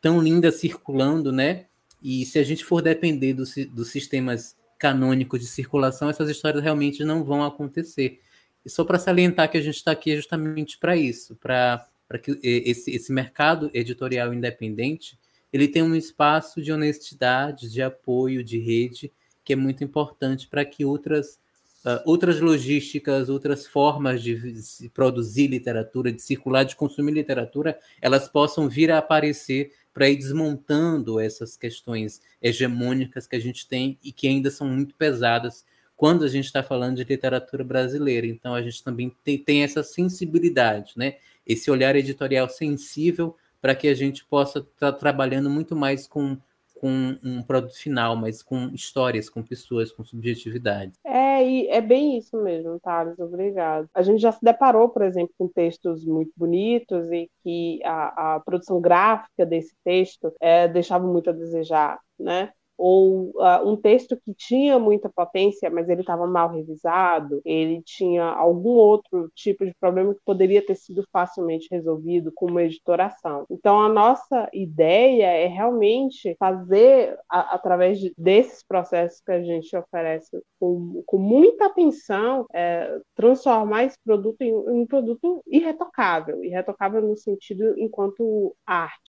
[0.00, 1.66] tão linda circulando, né?
[2.02, 7.04] E se a gente for depender do, dos sistemas canônicos de circulação, essas histórias realmente
[7.04, 8.20] não vão acontecer.
[8.64, 11.86] E só para salientar que a gente está aqui é justamente para isso, para
[12.18, 15.18] que esse, esse mercado editorial independente
[15.52, 19.12] ele tem um espaço de honestidade, de apoio, de rede,
[19.44, 21.38] que é muito importante para que outras
[21.82, 28.68] Uh, outras logísticas, outras formas de, produzir literatura, de circular, de consumir literatura, elas possam
[28.68, 34.28] vir a aparecer para ir desmontando essas questões hegemônicas que a gente tem e que
[34.28, 35.64] ainda são muito pesadas
[36.00, 38.26] quando a gente está falando de literatura brasileira.
[38.26, 41.16] Então, a gente também tem, tem essa sensibilidade, né?
[41.46, 46.38] esse olhar editorial sensível para que a gente possa estar tá trabalhando muito mais com
[46.80, 50.92] com um produto final, mas com histórias, com pessoas, com subjetividade.
[51.04, 53.86] É, e é bem isso mesmo, Thales, obrigado.
[53.92, 58.40] A gente já se deparou, por exemplo, com textos muito bonitos e que a, a
[58.40, 62.50] produção gráfica desse texto é, deixava muito a desejar, né?
[62.80, 68.24] Ou uh, um texto que tinha muita potência, mas ele estava mal revisado, ele tinha
[68.24, 73.44] algum outro tipo de problema que poderia ter sido facilmente resolvido com uma editoração.
[73.50, 79.76] Então, a nossa ideia é realmente fazer, a, através de, desses processos que a gente
[79.76, 87.02] oferece com, com muita atenção, é, transformar esse produto em, em um produto irretocável irretocável
[87.02, 89.09] no sentido enquanto arte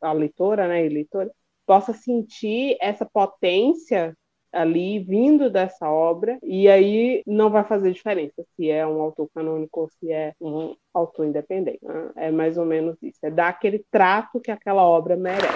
[0.00, 1.30] a leitora, né, e leitora,
[1.66, 4.16] possa sentir essa potência
[4.52, 9.82] ali vindo dessa obra e aí não vai fazer diferença se é um autor canônico
[9.82, 11.78] ou se é um autor independente.
[11.82, 12.10] Né?
[12.16, 13.18] É mais ou menos isso.
[13.22, 15.46] É dar aquele trato que aquela obra merece.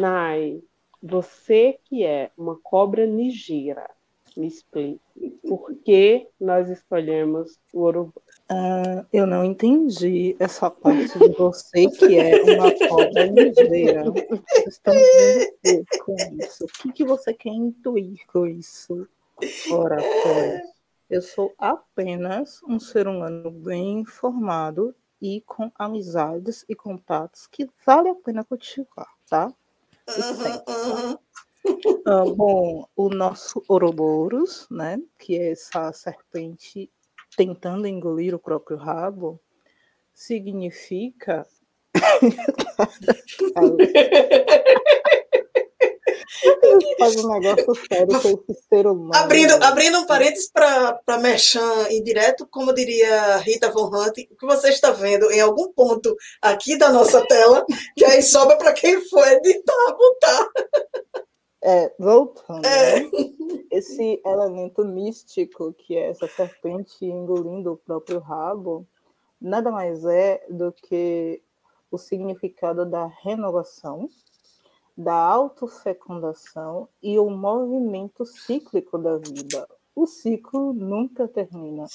[0.00, 0.60] Nai,
[1.02, 3.90] você que é uma cobra ligeira,
[4.36, 5.00] me explique
[5.46, 8.22] por que nós escolhemos o urubu.
[8.50, 14.04] Uh, eu não entendi essa parte de você que é uma cobra ligeira.
[14.66, 15.02] Estamos
[16.04, 16.64] com isso.
[16.64, 19.08] O que, que você quer intuir com isso?
[19.70, 20.62] Ora, pois,
[21.08, 28.10] eu sou apenas um ser humano bem informado e com amizades e contatos que vale
[28.10, 29.52] a pena cultivar, tá?
[30.06, 31.18] Uhum,
[31.66, 36.90] Uh, bom, o nosso Ouroboros, né, que é essa serpente
[37.36, 39.40] tentando engolir o próprio rabo,
[40.12, 41.46] significa.
[46.98, 49.10] faz um negócio sério com esse ser humano.
[49.14, 54.68] Abrindo, abrindo um parênteses para Merchan indireto, como diria Rita Von Hunt, o que você
[54.68, 57.64] está vendo em algum ponto aqui da nossa tela,
[57.96, 60.48] que aí sobra para quem for editar, botar.
[61.66, 63.00] É, voltando, é.
[63.00, 63.10] Né?
[63.72, 68.86] esse elemento místico que é essa serpente engolindo o próprio rabo,
[69.40, 71.42] nada mais é do que
[71.90, 74.10] o significado da renovação,
[74.94, 79.66] da autofecundação e o movimento cíclico da vida.
[79.96, 81.86] O ciclo nunca termina,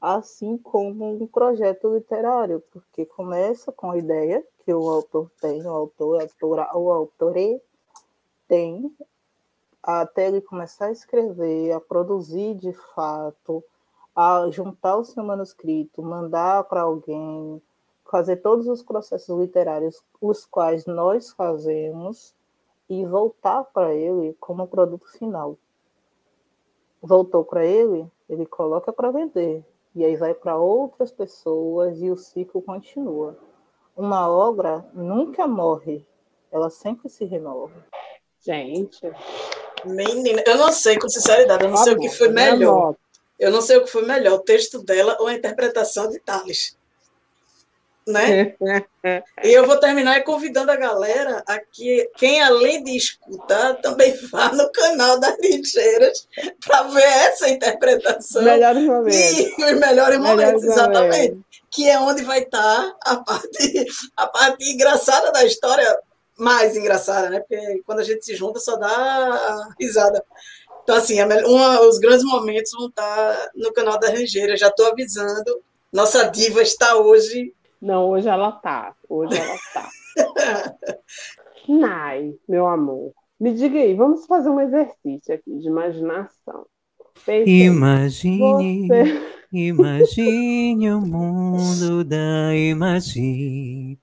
[0.00, 5.70] assim como um projeto literário, porque começa com a ideia que o autor tem, o
[5.70, 7.60] autor, a autora, o autorê
[8.48, 8.92] tem
[9.82, 13.62] até ele começar a escrever, a produzir de fato,
[14.14, 17.62] a juntar o seu manuscrito, mandar para alguém,
[18.10, 22.34] fazer todos os processos literários, os quais nós fazemos,
[22.88, 25.56] e voltar para ele como produto final.
[27.00, 32.16] Voltou para ele, ele coloca para vender, e aí vai para outras pessoas e o
[32.16, 33.38] ciclo continua.
[33.96, 36.06] Uma obra nunca morre,
[36.50, 37.84] ela sempre se renova.
[38.44, 39.00] Gente.
[39.84, 42.94] Menina, eu não sei, com sinceridade, eu não sei o que foi melhor.
[43.38, 46.76] Eu não sei o que foi melhor, o texto dela ou a interpretação de Thales.
[48.06, 48.56] Né?
[49.44, 54.50] e eu vou terminar convidando a galera a que, quem além de escutar, também vá
[54.50, 56.26] no canal das Lixeiras
[56.66, 58.42] para ver essa interpretação.
[58.42, 59.38] Melhores momentos.
[59.38, 61.30] E os melhores momentos, exatamente.
[61.30, 61.48] Momentos.
[61.70, 66.00] Que é onde vai estar a parte, a parte engraçada da história,
[66.38, 67.40] mais engraçada, né?
[67.40, 70.24] Porque quando a gente se junta só dá risada.
[70.82, 74.56] Então, assim, uma, os grandes momentos vão estar no canal da Rangeira.
[74.56, 77.54] Já estou avisando Nossa diva está hoje.
[77.80, 78.94] Não, hoje ela tá.
[79.08, 79.90] Hoje ela tá.
[81.68, 83.12] Nai, meu amor.
[83.38, 86.66] Me diga aí, vamos fazer um exercício aqui de imaginação.
[87.24, 89.22] Pense imagine, você...
[89.52, 93.98] imagine o mundo da imaginação.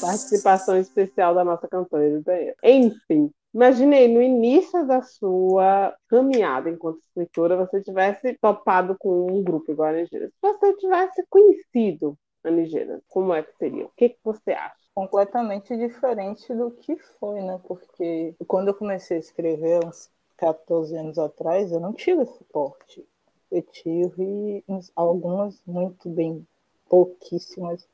[0.00, 2.04] Participação especial da nossa cantora
[2.62, 9.72] Enfim, Imaginei no início da sua caminhada enquanto escritora, você tivesse topado com um grupo
[9.72, 10.28] igual a Nigéria.
[10.28, 13.86] Se você tivesse conhecido a Nigéria, como é que seria?
[13.86, 14.76] O que, que você acha?
[14.94, 17.58] Completamente diferente do que foi, né?
[17.66, 23.08] Porque quando eu comecei a escrever, uns 14 anos atrás, eu não tive suporte.
[23.50, 24.62] Eu tive
[24.94, 26.46] algumas muito bem,
[26.90, 27.88] pouquíssimas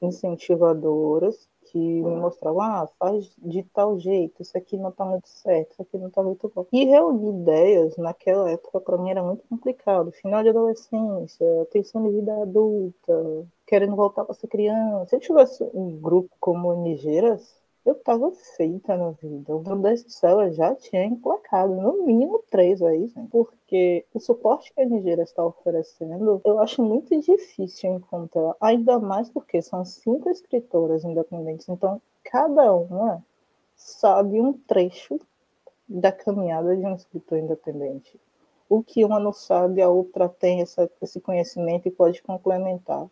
[0.00, 5.72] incentivadoras que me mostravam, ah, faz de tal jeito, isso aqui não está muito certo,
[5.72, 6.66] isso aqui não está muito bom.
[6.72, 10.10] E reunir ideias naquela época para mim era muito complicado.
[10.12, 15.06] Final de adolescência, tensão de vida adulta, querendo voltar para ser criança.
[15.06, 17.57] Se eu tivesse um grupo como Nigeiras,
[17.88, 19.56] eu estava feita na vida.
[19.56, 23.26] O meu best-seller já tinha emplacado, no mínimo três aí, né?
[23.30, 29.30] porque o suporte que a Nigéria está oferecendo, eu acho muito difícil encontrar, ainda mais
[29.30, 33.24] porque são cinco escritoras independentes, então cada uma
[33.74, 35.18] sabe um trecho
[35.88, 38.20] da caminhada de um escritor independente.
[38.68, 43.06] O que uma não sabe, a outra tem essa, esse conhecimento e pode complementar.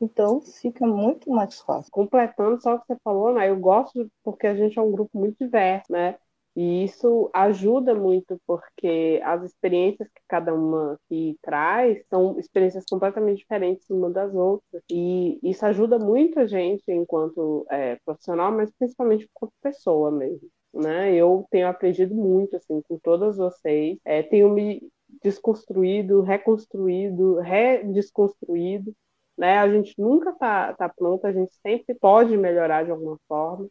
[0.00, 1.90] Então fica muito mais fácil.
[1.90, 3.48] Completando só o que você falou, né?
[3.48, 6.16] Eu gosto porque a gente é um grupo muito diverso, né?
[6.56, 13.38] E isso ajuda muito porque as experiências que cada uma aqui traz são experiências completamente
[13.38, 14.82] diferentes uma das outras.
[14.90, 20.48] E isso ajuda muito a gente enquanto é, profissional, mas principalmente enquanto pessoa mesmo.
[20.72, 21.14] Né?
[21.14, 24.80] Eu tenho aprendido muito assim com todas vocês, é, tenho me
[25.22, 28.94] desconstruído, reconstruído, redesconstruído
[29.36, 29.58] né?
[29.58, 33.68] A gente nunca está tá pronto, a gente sempre pode melhorar de alguma forma.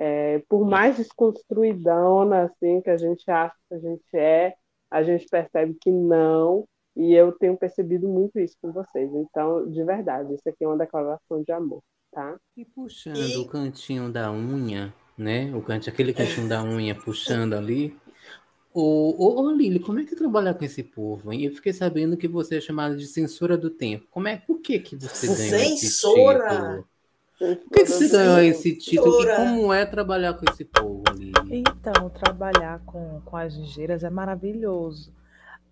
[0.00, 4.54] É, por mais desconstruidona assim que a gente acha que a gente é,
[4.90, 6.66] a gente percebe que não.
[6.96, 9.08] E eu tenho percebido muito isso com vocês.
[9.14, 11.80] Então, de verdade, isso aqui é uma declaração de amor,
[12.10, 12.36] tá?
[12.56, 13.36] E puxando e...
[13.36, 15.54] o cantinho da unha, né?
[15.54, 17.96] O canto, aquele cantinho da unha puxando ali,
[18.80, 21.32] Ô, ô, ô, Lili, como é que é trabalhar com esse povo?
[21.32, 21.42] Hein?
[21.42, 24.06] Eu fiquei sabendo que você é chamada de censora do tempo.
[24.08, 26.88] Como é, por que, que você ganhou esse título?
[27.36, 31.32] Por que, que você ganhou esse título e como é trabalhar com esse povo, Lili?
[31.50, 35.12] Então, trabalhar com, com as ligeiras é maravilhoso.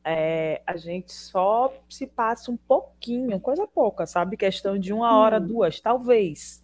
[0.05, 4.37] É, a gente só se passa um pouquinho, coisa pouca, sabe?
[4.37, 5.47] Questão de uma hora, hum.
[5.47, 6.61] duas, talvez.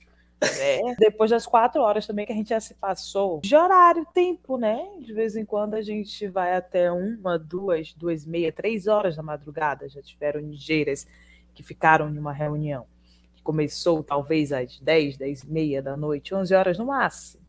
[0.58, 4.56] É, depois das quatro horas também que a gente já se passou de horário, tempo,
[4.56, 4.86] né?
[5.00, 9.22] De vez em quando a gente vai até uma, duas, duas, meia, três horas da
[9.22, 9.88] madrugada.
[9.88, 11.06] Já tiveram nigeiras
[11.54, 12.86] que ficaram em uma reunião
[13.34, 17.42] que começou talvez às dez, dez e meia da noite, onze horas no máximo.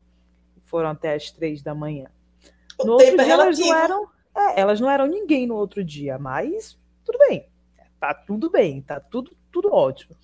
[0.65, 2.07] Foram até às três da manhã.
[2.79, 5.83] O no outro é dia elas não eram, é, elas não eram ninguém no outro
[5.83, 7.47] dia, mas tudo bem.
[7.99, 10.15] Tá tudo bem, tá tudo, tudo ótimo.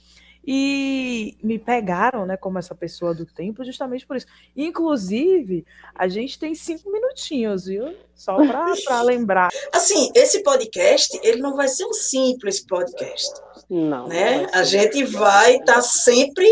[0.51, 4.25] E me pegaram, né, como essa pessoa do tempo, justamente por isso.
[4.57, 7.95] Inclusive, a gente tem cinco minutinhos, viu?
[8.15, 9.49] Só para lembrar.
[9.71, 13.29] Assim, esse podcast, ele não vai ser um simples podcast.
[13.69, 14.07] Não.
[14.07, 14.47] Né?
[14.51, 16.47] A gente vai estar tá sempre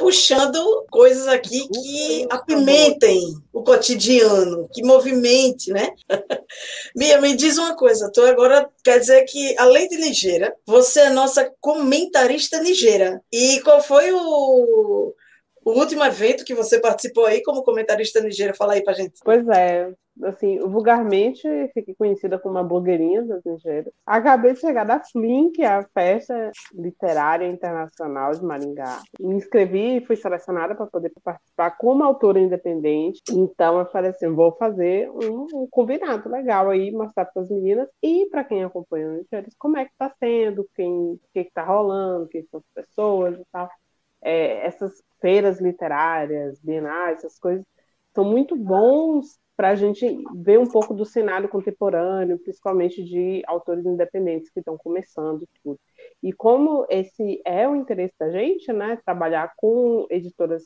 [0.00, 3.20] puxando coisas aqui que apimentem
[3.52, 5.90] o cotidiano, que movimente, né?
[6.96, 11.10] Mia, me diz uma coisa, tu agora quer dizer que, além de ligeira, você é
[11.10, 13.20] nossa comentarista ligeira.
[13.30, 15.14] E qual foi o,
[15.66, 18.54] o último evento que você participou aí como comentarista ligeira?
[18.54, 19.20] Fala aí pra gente.
[19.22, 19.86] Pois é,
[20.24, 23.92] assim, vulgarmente fiquei conhecida como uma blogueirinha Nigérias.
[24.04, 29.00] Acabei de chegar da FLIN, que é a Festa Literária Internacional de Maringá.
[29.18, 33.20] Me inscrevi e fui selecionada para poder participar como autora independente.
[33.30, 37.88] Então eu falei assim, vou fazer um, um combinado legal aí, mostrar para as meninas
[38.02, 41.64] e para quem acompanha o Nigérias como é que está sendo, quem, o que está
[41.64, 43.68] rolando, quem são as pessoas e tal.
[44.22, 47.64] É, essas feiras literárias, bienais, essas coisas
[48.14, 53.84] são muito bons para a gente ver um pouco do cenário contemporâneo, principalmente de autores
[53.84, 55.78] independentes que estão começando tudo.
[56.22, 60.64] E como esse é o interesse da gente, né, trabalhar com editoras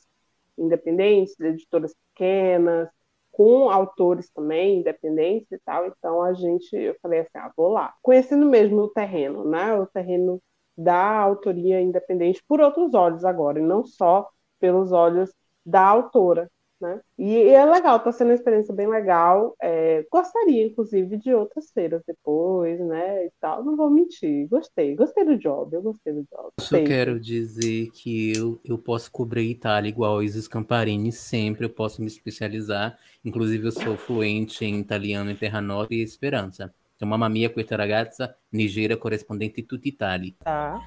[0.57, 2.89] independentes, editoras pequenas,
[3.33, 7.93] com autores também independentes e tal, então a gente, eu falei assim, ah, vou lá.
[8.01, 10.41] Conhecendo mesmo o terreno, né, o terreno
[10.79, 14.29] da autoria independente por outros olhos agora, e não só
[14.61, 15.35] pelos olhos
[15.67, 16.49] da autora,
[16.81, 17.01] né?
[17.19, 19.55] E, e é legal, está sendo uma experiência bem legal.
[19.61, 23.27] É, gostaria, inclusive, de outras feiras depois, né?
[23.27, 23.65] E tal.
[23.65, 26.51] Não vou mentir, gostei, gostei do job, eu gostei do job.
[26.59, 31.65] Eu só quero dizer que eu, eu posso cobrir Itália igual a Isis Camparini sempre,
[31.65, 32.99] eu posso me especializar.
[33.25, 36.73] Inclusive, eu sou fluente em italiano em Terra Nova e Esperança.
[36.97, 40.33] Então, mamma mia, questa ragazza, Nigéria, correspondente tutti Itália.
[40.45, 40.81] Tá.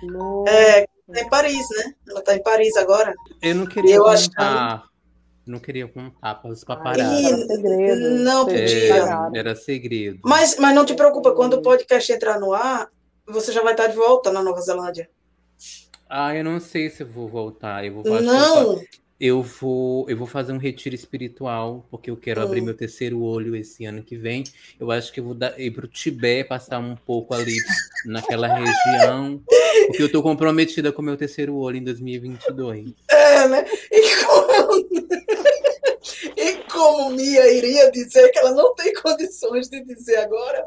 [0.47, 1.93] É, tá em Paris, né?
[2.09, 3.13] Ela tá em Paris agora.
[3.41, 4.13] Eu não queria Eu contar.
[4.13, 4.96] acho
[5.47, 7.25] Não queria contar para os paparazzi.
[7.25, 8.09] era segredo.
[8.23, 8.63] não podia.
[8.65, 10.19] É, era segredo.
[10.23, 12.89] Mas, mas não te preocupa, quando o podcast entrar no ar,
[13.25, 15.09] você já vai estar de volta na Nova Zelândia.
[16.09, 17.83] Ah, eu não sei se eu vou voltar.
[17.85, 18.79] Eu vou, Não!
[19.19, 22.65] eu vou, eu vou fazer um retiro espiritual, porque eu quero abrir Hum.
[22.65, 24.43] meu terceiro olho esse ano que vem.
[24.79, 27.57] Eu acho que eu vou dar, ir para o Tibete, passar um pouco ali
[28.05, 29.41] naquela região,
[29.87, 32.93] porque eu tô comprometida com o meu terceiro olho em 2022.
[33.09, 33.65] É, né?
[33.91, 35.26] E como, e
[36.78, 40.65] como Mia iria dizer que ela não tem condições de dizer agora,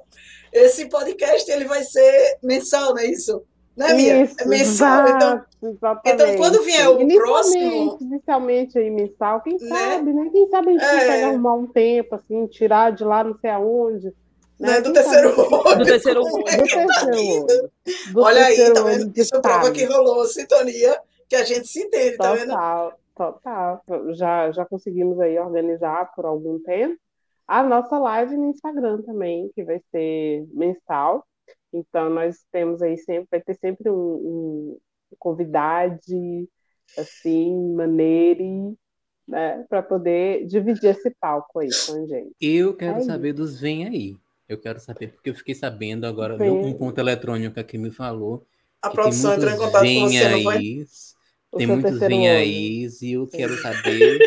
[0.53, 3.43] esse podcast ele vai ser mensal, não é isso?
[3.77, 4.25] Né, Mia?
[4.25, 5.09] Isso, é mensal.
[5.09, 6.23] Então, exato, exatamente.
[6.23, 9.69] então, quando vier o Inicialmente, próximo- Inicialmente aí, mensal, quem Né?
[9.69, 10.29] sabe, né?
[10.33, 10.91] Quem sabe a gente É.
[10.91, 14.13] consegue arrumar um tempo, assim, tirar de lá não sei aonde.
[14.59, 15.79] né, do Quem terceiro olho.
[15.79, 16.49] Do terceiro como olho.
[16.49, 17.71] é Do tá terceiro olho.
[18.13, 19.13] Do Olha aí, terceiro tá vendo?
[19.17, 22.53] Isso prova que rolou sintonia, que a gente se entende, tá vendo?
[23.21, 24.15] Total, total.
[24.15, 26.99] Já, já conseguimos aí organizar por algum tempo
[27.47, 31.27] a nossa live no Instagram também, que vai ser mensal.
[31.71, 34.79] Então, nós temos aí sempre, vai ter sempre um, um
[35.19, 36.49] convidade,
[36.97, 38.75] assim, maneire,
[39.29, 42.35] né, para poder dividir esse palco aí com a gente.
[42.41, 44.17] Eu quero É saber dos vem aí.
[44.49, 48.47] Eu quero saber, porque eu fiquei sabendo agora, viu, um ponto eletrônico aqui me falou.
[48.81, 50.87] A que produção tem entrou em contato com você, não foi?
[51.53, 54.19] O Tem muitos vem aí e eu quero saber.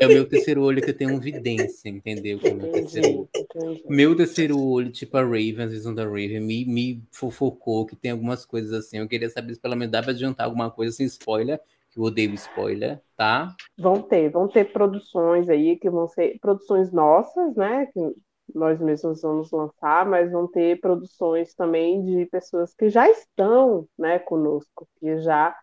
[0.00, 2.38] É o meu terceiro olho que eu tenho vidência, entendeu?
[2.38, 3.28] Com o meu terceiro olho.
[3.34, 3.84] Entendi.
[3.88, 8.10] Meu terceiro olho, tipo a Raven, a visão da Raven, me, me fofocou que tem
[8.10, 8.98] algumas coisas assim.
[8.98, 12.04] Eu queria saber se pelo menos dá pra adiantar alguma coisa sem spoiler, que eu
[12.04, 13.54] odeio spoiler, tá?
[13.78, 17.86] Vão ter, vão ter produções aí que vão ser produções nossas, né?
[17.86, 18.14] Que
[18.54, 24.18] nós mesmos vamos lançar, mas vão ter produções também de pessoas que já estão, né,
[24.18, 25.54] conosco, que já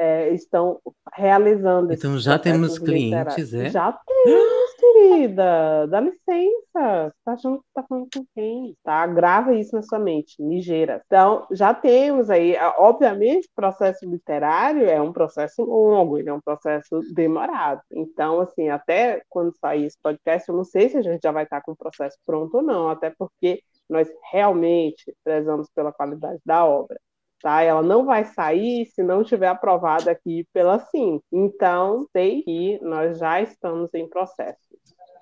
[0.00, 0.80] é, estão
[1.12, 3.68] realizando Então já temos clientes, é?
[3.68, 5.86] Já temos, querida.
[5.88, 6.62] Dá licença.
[6.72, 8.74] Você tá achando que tá falando com quem?
[8.82, 9.06] Tá?
[9.06, 11.02] Grava isso na sua mente, ligeira.
[11.04, 16.40] Então, já temos aí, obviamente, o processo literário é um processo longo, ele é um
[16.40, 17.82] processo demorado.
[17.92, 21.44] Então, assim, até quando sair esse podcast, eu não sei se a gente já vai
[21.44, 26.64] estar com o processo pronto ou não, até porque nós realmente prezamos pela qualidade da
[26.64, 26.98] obra
[27.40, 27.62] tá?
[27.62, 31.20] Ela não vai sair se não estiver aprovada aqui pela SIM.
[31.32, 34.76] Então, sei que nós já estamos em processo,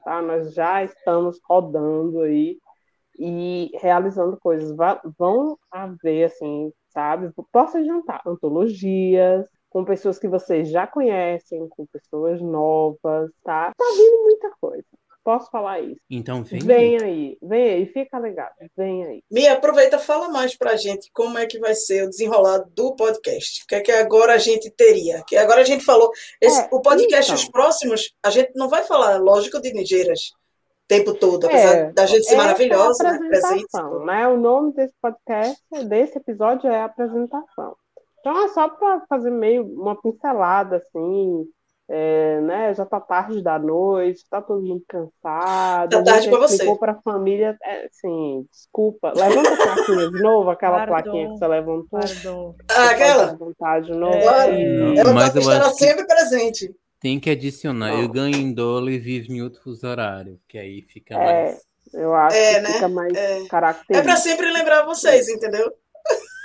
[0.05, 0.21] tá?
[0.21, 2.59] Nós já estamos rodando aí
[3.19, 4.75] e realizando coisas.
[5.19, 7.33] Vão haver, assim, sabe?
[7.53, 13.73] Posso adiantar, antologias com pessoas que vocês já conhecem, com pessoas novas, tá?
[13.77, 14.87] Tá vindo muita coisa.
[15.29, 16.01] Posso falar isso.
[16.09, 16.59] Então vem.
[16.61, 17.05] Vem aí.
[17.05, 19.23] aí, vem aí, fica ligado, vem aí.
[19.31, 23.63] Mia, aproveita, fala mais pra gente como é que vai ser o desenrolar do podcast.
[23.63, 25.23] O que é que agora a gente teria?
[25.29, 26.11] Que agora a gente falou,
[26.41, 27.35] esse- É, o podcast, então.
[27.45, 31.93] os próximos, a gente não vai falar, lógico, de Nigeiras o tempo todo, É, apesar
[31.93, 33.17] da gente ser Essa maravilhosa, é a né?
[33.27, 34.29] Apresentação, né?
[34.29, 37.77] O nome desse podcast, desse episódio é a apresentação.
[38.21, 41.45] Então é só para fazer meio uma pincelada, assim,
[41.89, 42.75] é, né?
[42.75, 45.91] Já tá tarde da noite, tá todo mundo cansado.
[45.91, 46.77] Tá a tarde pra você.
[46.77, 49.13] para a família, é, assim, desculpa.
[49.17, 50.93] Levanta a plaquinha de novo, aquela Pardon.
[50.93, 51.87] plaquinha que você levantou.
[52.01, 52.55] Pardon.
[52.71, 53.31] Ah, pode aquela?
[53.33, 54.21] levantar de novo.
[54.21, 54.53] Claro.
[54.55, 55.01] Isso.
[55.01, 56.75] Ela Mas tá, eu estará acho que- sempre presente.
[57.01, 57.93] Tem que adicionar.
[57.93, 58.03] Não.
[58.03, 61.61] Eu ganho em dólar e vivo em outro fuso horário, que aí fica É, mais.
[61.95, 62.69] Eu acho É, que né?
[62.73, 63.43] fica mais É.
[63.43, 64.03] É característico.
[64.05, 65.73] pra sempre lembrar vocês, entendeu?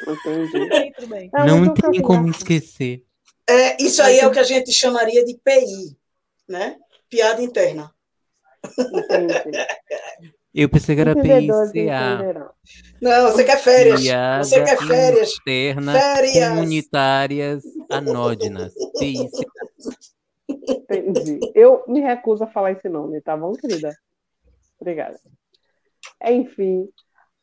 [0.08, 0.70] Entendi.
[1.36, 3.04] É, Não mas tem como esquecer.
[3.50, 5.98] É, isso aí é o que a gente chamaria de PI,
[6.48, 6.78] né?
[7.10, 7.92] Piada interna.
[8.80, 9.34] Entendi.
[10.54, 11.66] Eu pensei que era PICA.
[11.66, 12.52] entenderão.
[13.02, 14.02] Não, você quer férias.
[14.02, 15.32] Piada Você quer férias.
[15.42, 16.50] interna Férias.
[16.50, 18.72] comunitárias anódinas.
[19.00, 19.48] PICA.
[20.48, 21.40] Entendi.
[21.56, 23.96] Eu me recuso a falar esse nome, tá bom, querida?
[24.80, 25.20] Obrigada.
[26.24, 26.88] Enfim,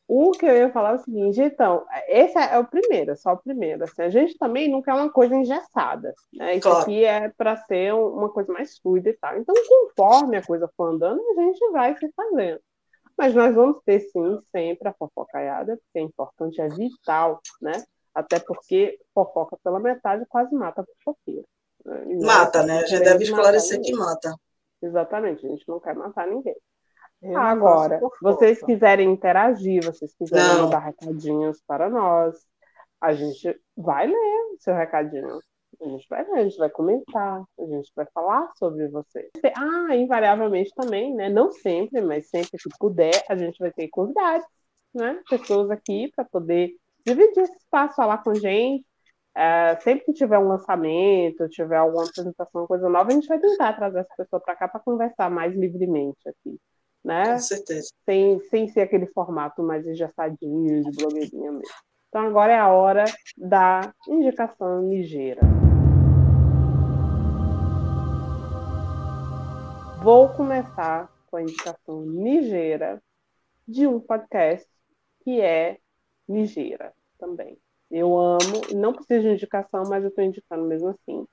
[0.07, 3.37] o que eu ia falar é o seguinte, então, esse é o primeiro, só o
[3.37, 3.83] primeiro.
[3.83, 6.55] Assim, a gente também não quer uma coisa engessada, né?
[6.55, 6.81] Isso Claro.
[6.81, 9.37] aqui é para ser um- uma coisa mais fluida e tal.
[9.37, 12.59] Então, conforme a coisa for andando, a gente vai se fazendo.
[13.17, 17.83] Mas nós vamos ter, sim, sempre a fofocaiada, porque é importante, é vital, né?
[18.13, 21.45] Até porque fofoca pela metade quase mata a fofoqueira.
[21.85, 22.05] né?
[22.21, 22.79] Mata, né?
[22.79, 24.35] A gente deve esclarecer que mata.
[24.81, 26.55] Exatamente, a gente não quer matar ninguém.
[27.21, 28.73] Eu não Agora, faço por vocês força.
[28.73, 30.63] quiserem interagir, vocês quiserem Não.
[30.63, 32.35] mandar recadinhos para nós,
[32.99, 34.13] a gente vai ler
[34.53, 35.39] o seu recadinho.
[35.81, 39.29] A gente vai ler, a gente vai comentar, a gente vai falar sobre você.
[39.55, 41.29] Ah, invariavelmente também, né?
[41.29, 44.45] Não sempre, mas sempre que puder, a gente vai ter convidados,
[44.93, 45.19] né?
[45.29, 46.71] Pessoas aqui para poder
[47.05, 48.85] dividir esse espaço, falar com a gente.
[49.33, 53.73] É, sempre que tiver um lançamento, tiver alguma apresentação, coisa nova, a gente vai tentar
[53.73, 56.59] trazer essa pessoa para cá para conversar mais livremente aqui,
[57.03, 57.33] né?
[57.33, 57.89] Com certeza.
[58.05, 61.75] sem, sem ser aquele formato mais engessadinho de blogueirinha mesmo.
[62.09, 63.05] Então agora é a hora
[63.37, 65.41] da indicação ligeira.
[70.03, 73.01] Vou começar com a indicação ligeira
[73.67, 74.67] de um podcast
[75.23, 75.77] que é
[76.27, 77.57] ligeira também.
[77.89, 81.25] Eu amo, não preciso de indicação, mas eu estou indicando mesmo assim.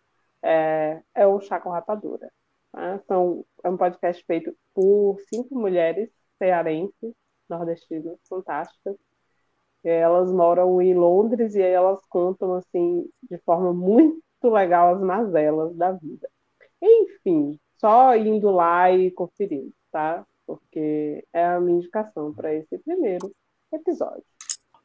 [0.42, 2.30] É, é o Chá com Rapadura.
[3.06, 7.14] São, é um podcast feito por cinco mulheres cearenses,
[7.48, 8.96] nordestinas, fantásticas.
[9.82, 15.92] Elas moram em Londres e elas contam assim de forma muito legal as mazelas da
[15.92, 16.28] vida.
[16.82, 20.26] Enfim, só indo lá e conferindo, tá?
[20.46, 23.32] Porque é a minha indicação para esse primeiro
[23.72, 24.24] episódio.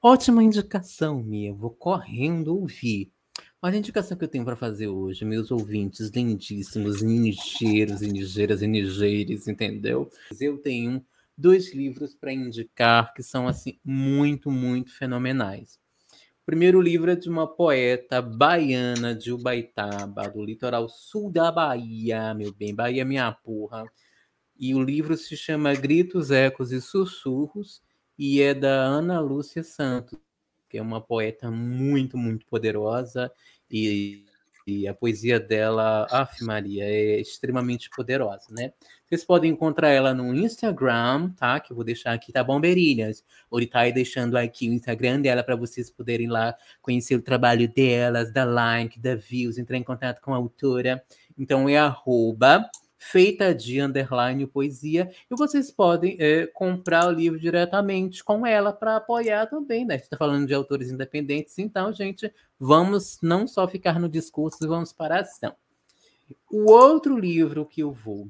[0.01, 1.53] Ótima indicação, Mia.
[1.53, 3.11] Vou correndo ouvir.
[3.63, 8.61] Mas a indicação que eu tenho para fazer hoje, meus ouvintes lindíssimos, nigeiros e nigeiras
[8.61, 10.11] e entendeu?
[10.37, 11.01] Eu tenho
[11.37, 15.79] dois livros para indicar que são assim muito, muito fenomenais.
[16.41, 22.33] O primeiro livro é de uma poeta baiana de Ubaitaba, do litoral sul da Bahia,
[22.33, 23.85] meu bem, Bahia minha porra.
[24.59, 27.81] E o livro se chama Gritos, Ecos e Sussurros
[28.19, 30.19] e é da Ana Lúcia Santos,
[30.73, 33.31] que é uma poeta muito, muito poderosa
[33.69, 34.25] e,
[34.65, 38.73] e a poesia dela, af Maria, é extremamente poderosa, né?
[39.07, 41.59] Vocês podem encontrar ela no Instagram, tá?
[41.59, 43.23] Que eu vou deixar aqui, tá bom, Beirinhas?
[43.51, 47.71] Ou ele tá deixando aqui o Instagram dela para vocês poderem lá conhecer o trabalho
[47.71, 51.03] delas, dar like, dar views, entrar em contato com a autora.
[51.37, 52.67] Então é arroba
[53.03, 58.95] feita de underline poesia e vocês podem é, comprar o livro diretamente com ela para
[58.95, 59.95] apoiar também, né?
[59.95, 64.67] A gente está falando de autores independentes, então, gente, vamos não só ficar no discurso,
[64.67, 65.53] vamos para a ação.
[66.49, 68.29] O outro livro que eu vou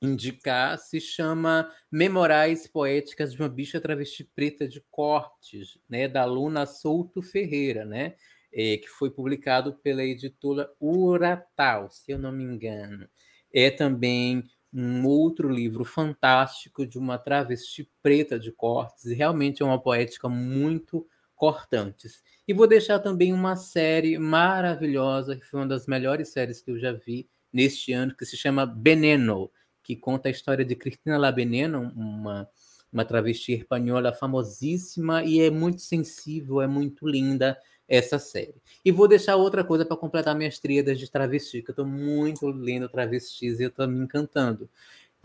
[0.00, 6.06] indicar se chama Memorais Poéticas de uma Bicha Travesti Preta de Cortes, né?
[6.06, 8.14] Da Luna Souto Ferreira, né?
[8.52, 13.08] É, que foi publicado pela editora Uratal, se eu não me engano
[13.56, 19.64] é também um outro livro fantástico de uma travesti preta de cortes, e realmente é
[19.64, 22.22] uma poética muito cortantes.
[22.46, 26.78] E vou deixar também uma série maravilhosa, que foi uma das melhores séries que eu
[26.78, 29.50] já vi neste ano, que se chama Veneno,
[29.82, 32.46] que conta a história de Cristina La Veneno, uma,
[32.92, 37.58] uma travesti espanhola famosíssima, e é muito sensível, é muito linda,
[37.88, 38.54] essa série.
[38.84, 42.46] E vou deixar outra coisa para completar minhas tríadas de travesti, que eu estou muito
[42.48, 44.68] lendo travestis e eu estou me encantando.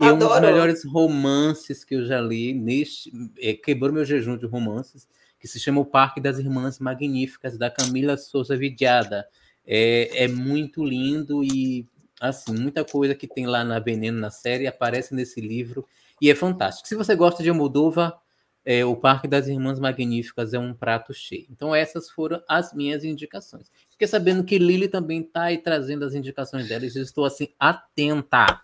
[0.00, 4.46] E um dos melhores romances que eu já li, neste, é, quebrou meu jejum de
[4.46, 5.06] romances,
[5.38, 9.26] que se chama O Parque das Irmãs Magníficas, da Camila Souza Vidiada.
[9.64, 11.86] É, é muito lindo e,
[12.20, 15.86] assim, muita coisa que tem lá na Veneno, na série, aparece nesse livro
[16.20, 16.88] e é fantástico.
[16.88, 18.21] Se você gosta de Almodóvar,
[18.64, 21.46] é, o Parque das Irmãs Magníficas é um prato cheio.
[21.50, 23.70] Então, essas foram as minhas indicações.
[23.90, 27.48] Fiquei sabendo que Lili também está aí trazendo as indicações dela e eu estou assim,
[27.58, 28.60] atenta.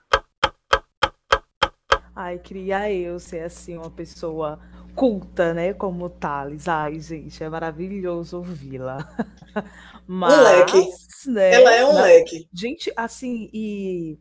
[2.14, 4.58] Ai, queria eu ser assim, uma pessoa
[4.94, 5.72] culta, né?
[5.72, 6.66] Como Thales.
[6.66, 8.98] Ai, gente, é maravilhoso ouvi-la.
[10.06, 10.88] Mas, leque.
[11.30, 12.48] né, Ela é um na- leque.
[12.52, 14.18] Gente, assim, e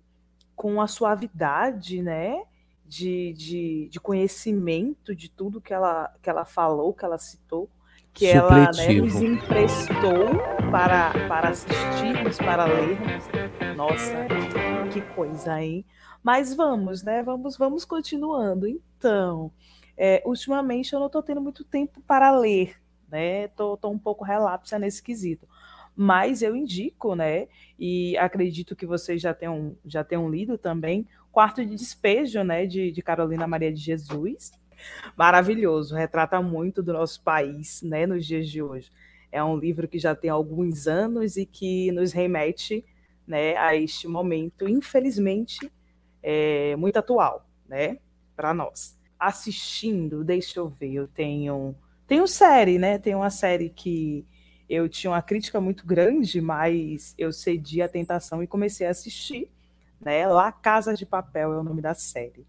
[0.56, 2.44] com a suavidade, né?
[2.88, 7.70] De, de, de conhecimento de tudo que ela, que ela falou, que ela citou,
[8.14, 9.26] que ela né, nos Supletivo.
[9.26, 10.26] emprestou
[10.72, 13.26] para, para assistirmos, para lermos.
[13.76, 14.26] Nossa,
[14.92, 15.86] que coisa, hein?
[16.24, 17.22] Mas vamos, né?
[17.22, 18.68] Vamos, vamos continuando.
[18.68, 19.52] Então,
[19.96, 22.76] é, ultimamente eu não estou tendo muito tempo para ler,
[23.08, 23.50] né?
[23.50, 25.48] Tô, tô um pouco relapsa nesse quesito.
[26.00, 27.48] Mas eu indico, né?
[27.80, 32.68] E acredito que vocês já tenham, já tenham lido também, Quarto de Despejo, né?
[32.68, 34.52] De, de Carolina Maria de Jesus.
[35.18, 38.06] Maravilhoso, retrata muito do nosso país, né?
[38.06, 38.92] Nos dias de hoje.
[39.32, 42.86] É um livro que já tem alguns anos e que nos remete,
[43.26, 43.58] né?
[43.58, 45.72] A este momento, infelizmente,
[46.22, 47.98] é, muito atual, né?
[48.36, 48.96] Para nós.
[49.20, 51.76] Assistindo, deixa eu ver, eu tenho.
[52.06, 53.00] Tenho série, né?
[53.00, 54.24] Tem uma série que
[54.70, 59.50] eu tinha uma crítica muito grande, mas eu cedi à tentação e comecei a assistir,
[60.00, 60.28] né?
[60.28, 62.46] La Casa de Papel é o nome da série.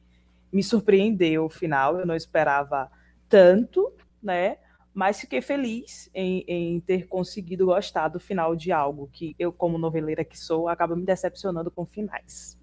[0.53, 2.91] Me surpreendeu o final, eu não esperava
[3.29, 3.93] tanto,
[4.23, 4.59] né?
[4.93, 9.79] Mas fiquei feliz em, em ter conseguido gostar do final de algo que eu, como
[9.79, 12.59] noveleira que sou, acaba me decepcionando com finais.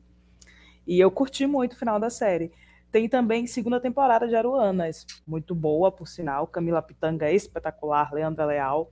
[0.86, 2.51] E eu curti muito o final da série.
[2.91, 6.45] Tem também segunda temporada de Aruanas, muito boa, por sinal.
[6.47, 8.91] Camila Pitanga é espetacular, Leandra Leal,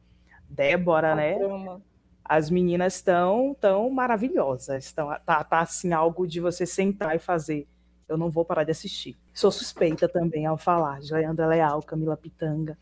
[0.53, 1.37] Débora, né?
[2.23, 4.91] As meninas estão tão maravilhosas.
[4.93, 7.67] Tão, tá, tá assim, algo de você sentar e fazer.
[8.07, 9.17] Eu não vou parar de assistir.
[9.33, 12.77] Sou suspeita também ao falar de Leandra Leal, Camila Pitanga.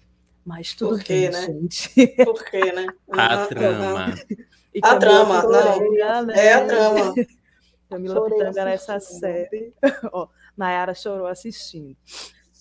[0.45, 1.41] Mas tudo Por quê, bem, né?
[1.45, 2.07] gente.
[2.25, 2.87] Por quê, né?
[3.11, 4.13] A trama.
[4.81, 6.25] A trama, não.
[6.25, 6.33] né?
[6.35, 7.13] É a trama.
[7.89, 9.73] Camila Chorei Pitanga nessa série.
[10.11, 11.95] Ó, Nayara chorou assistindo.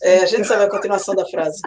[0.02, 1.61] É, a gente sabe a continuação da frase.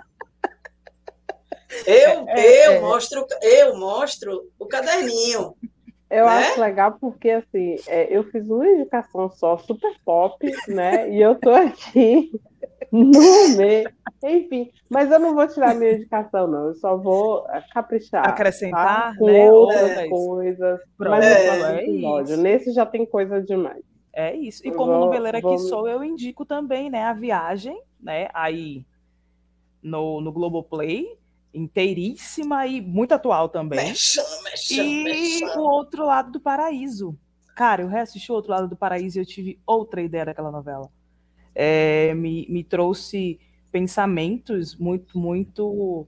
[1.86, 2.80] Eu, É, eu é.
[2.82, 5.56] mostro, eu mostro o caderninho.
[6.10, 6.32] Eu Né?
[6.32, 11.10] acho legal porque, assim, é, eu fiz uma indicação só, super pop, né?
[11.10, 12.32] E eu tô aqui
[12.92, 13.10] no
[13.58, 13.90] meio.
[14.24, 16.68] Enfim, mas eu não vou tirar minha indicação, não.
[16.68, 18.28] Eu só vou é, caprichar.
[18.30, 19.18] Acrescentar, tá?
[19.18, 20.10] Com né, outras outras.
[20.10, 20.80] coisas.
[20.98, 21.58] Pronto, Mas é
[21.88, 22.38] no é.
[22.38, 23.84] Nesse já tem coisa demais.
[24.14, 24.64] É isso.
[24.64, 28.30] E Eu como vou- noveleira que vou- sou, eu indico também, né, a viagem, né,
[28.36, 28.86] aí
[29.82, 31.18] no, no Globoplay,
[31.54, 33.88] inteiríssima e muito atual também.
[33.88, 37.18] Mexam, mexam, E o outro lado do paraíso.
[37.56, 40.90] Cara, eu reassisti o outro lado do paraíso e eu tive outra ideia daquela novela.
[41.54, 43.40] É, me, me trouxe
[43.72, 46.08] pensamentos muito, muito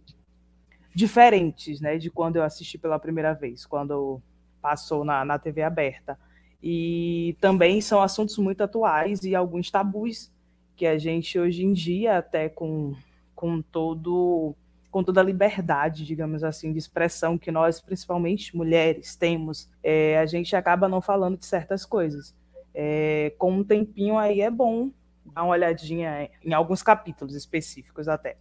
[0.93, 4.21] diferentes, né, de quando eu assisti pela primeira vez, quando
[4.61, 6.17] passou na, na TV aberta.
[6.63, 10.31] E também são assuntos muito atuais e alguns tabus
[10.75, 12.95] que a gente hoje em dia, até com,
[13.35, 14.55] com todo
[14.95, 20.25] com toda a liberdade, digamos assim, de expressão que nós, principalmente mulheres, temos, é, a
[20.25, 22.33] gente acaba não falando de certas coisas.
[22.73, 24.89] É, com um tempinho aí é bom
[25.25, 28.37] dar uma olhadinha em alguns capítulos específicos até.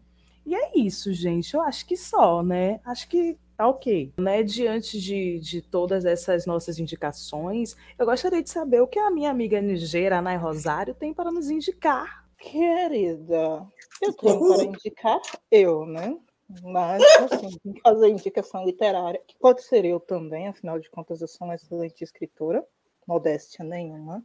[0.47, 1.55] E é isso, gente.
[1.55, 2.79] Eu acho que só, né?
[2.85, 4.13] Acho que tá ok.
[4.17, 4.45] Né?
[4.45, 9.33] Diante de, de todas essas nossas indicações, eu gostaria de saber o que a minha
[9.33, 12.25] amiga Nigeira, Anai Rosário, tem para nos indicar.
[12.39, 13.67] Querida,
[14.01, 16.17] eu tenho para indicar eu, né?
[16.63, 21.47] Mas, assim, fazer indicação literária, que pode ser eu também, afinal de contas, eu sou
[21.47, 22.65] uma excelente escritora,
[23.07, 24.25] modéstia nenhuma.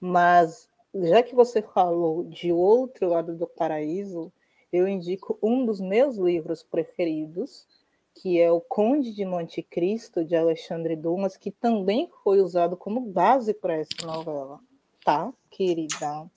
[0.00, 4.32] Mas, já que você falou de outro lado do paraíso,
[4.72, 7.66] eu indico um dos meus livros preferidos,
[8.14, 13.00] que é O Conde de Monte Cristo, de Alexandre Dumas, que também foi usado como
[13.00, 14.60] base para essa novela,
[15.04, 16.30] tá, querida?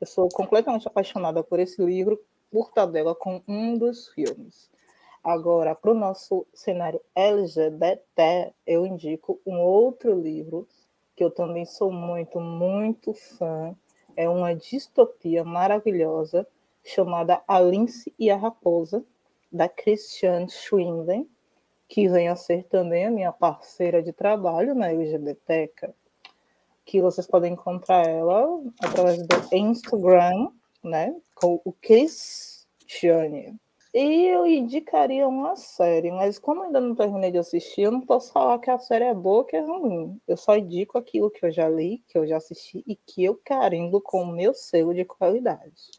[0.00, 2.20] Eu sou completamente apaixonada por esse livro,
[2.50, 4.70] por tabela com um dos filmes.
[5.22, 10.66] Agora, para o nosso cenário LGBT, eu indico um outro livro
[11.14, 13.76] que eu também sou muito, muito fã.
[14.16, 16.46] É uma distopia maravilhosa
[16.82, 19.04] chamada Alice e a Raposa,
[19.52, 21.28] da Christiane Schwinden,
[21.86, 25.92] que vem a ser também a minha parceira de trabalho na LGBTeca,
[26.84, 28.46] que vocês podem encontrar ela
[28.80, 30.48] através do Instagram,
[30.82, 33.58] né, com o Christiane.
[33.92, 38.32] E eu indicaria uma série, mas como ainda não terminei de assistir, eu não posso
[38.32, 40.20] falar que a série é boa ou que é ruim.
[40.28, 43.40] Eu só indico aquilo que eu já li, que eu já assisti e que eu
[43.44, 45.90] carimbo com o meu selo de qualidade.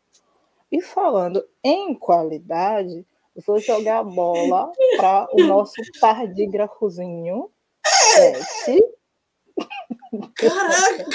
[0.72, 3.06] E falando em qualidade,
[3.46, 7.52] vou jogar a bola para o nosso tardígrafozinho.
[7.86, 8.84] Sete.
[10.36, 11.06] Caraca!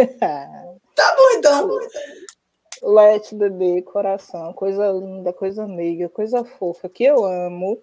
[0.94, 1.78] Tá bom, então.
[2.82, 7.82] Let bebê, coração, coisa linda, coisa meiga, coisa fofa, que eu amo.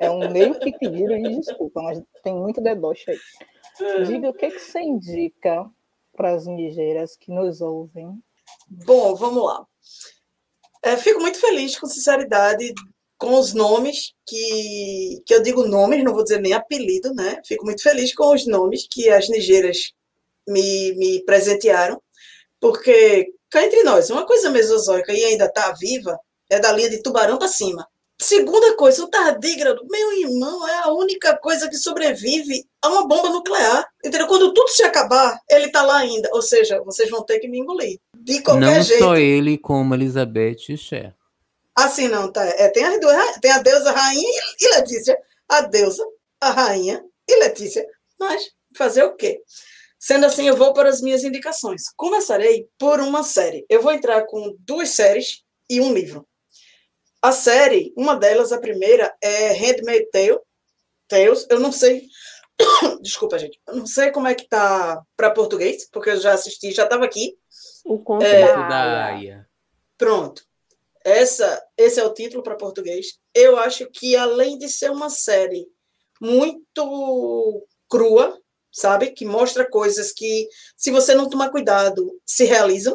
[0.00, 3.18] É um meio que pedido de desculpa, mas tem muito deboche aí.
[4.06, 5.70] Diga o que, que você indica
[6.16, 8.20] para as ligeiras que nos ouvem.
[8.68, 9.64] Bom, vamos lá.
[10.82, 12.74] É, fico muito feliz, com sinceridade,
[13.16, 17.40] com os nomes que, que eu digo nomes, não vou dizer nem apelido, né?
[17.44, 19.92] Fico muito feliz com os nomes que as nigeiras
[20.46, 22.00] me, me presentearam,
[22.60, 26.18] porque cá entre nós, uma coisa mesozoica e ainda está viva
[26.50, 27.86] é da linha de tubarão para cima.
[28.20, 33.28] Segunda coisa, o tardígrado, meu irmão, é a única coisa que sobrevive a uma bomba
[33.28, 33.86] nuclear.
[34.04, 34.26] Entendeu?
[34.26, 36.28] Quando tudo se acabar, ele está lá ainda.
[36.32, 38.00] Ou seja, vocês vão ter que me engolir.
[38.16, 39.04] De qualquer Não jeito.
[39.04, 41.14] só ele, como Elizabeth e Cher.
[41.76, 42.44] Assim não, tá?
[42.44, 45.16] É, tem as duas, tem a deusa rainha e Letícia.
[45.48, 46.04] A deusa,
[46.40, 47.86] a rainha e Letícia.
[48.18, 49.40] Mas fazer o quê?
[49.98, 51.82] Sendo assim, eu vou para as minhas indicações.
[51.96, 53.66] Começarei por uma série.
[53.68, 56.26] Eu vou entrar com duas séries e um livro.
[57.20, 60.38] A série, uma delas, a primeira, é Handmaid's Tale.
[61.08, 61.46] Tales.
[61.50, 62.06] Eu não sei
[63.00, 63.60] Desculpa, gente.
[63.66, 67.04] Eu não sei como é que tá para português, porque eu já assisti, já estava
[67.04, 67.36] aqui.
[67.84, 68.52] O conto É.
[68.52, 69.06] da.
[69.06, 69.48] Aya.
[69.96, 70.42] Pronto.
[71.04, 73.18] Essa, esse é o título para português.
[73.34, 75.66] Eu acho que, além de ser uma série
[76.20, 78.38] muito crua,
[78.72, 79.12] sabe?
[79.12, 82.94] Que mostra coisas que, se você não tomar cuidado, se realizam,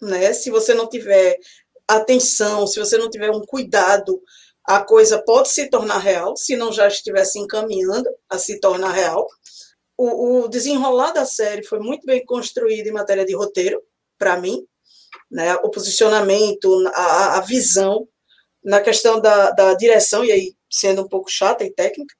[0.00, 0.32] né?
[0.32, 1.38] Se você não tiver
[1.86, 4.20] atenção, se você não tiver um cuidado,
[4.64, 9.26] a coisa pode se tornar real, se não já estivesse encaminhando a se tornar real.
[9.96, 13.82] O, o desenrolar da série foi muito bem construído em matéria de roteiro,
[14.18, 14.64] para mim,
[15.30, 15.54] né?
[15.56, 18.08] O posicionamento, a, a visão,
[18.64, 22.14] na questão da, da direção, e aí sendo um pouco chata e técnica,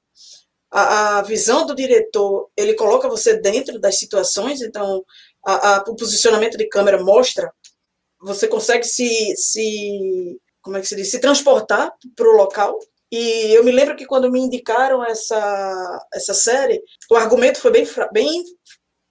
[0.72, 5.04] a, a visão do diretor, ele coloca você dentro das situações, então
[5.44, 7.52] a, a, o posicionamento de câmera mostra,
[8.18, 12.78] você consegue se, se como é que se diz, se transportar para o local.
[13.10, 17.86] E eu me lembro que quando me indicaram essa, essa série, o argumento foi bem,
[18.12, 18.42] bem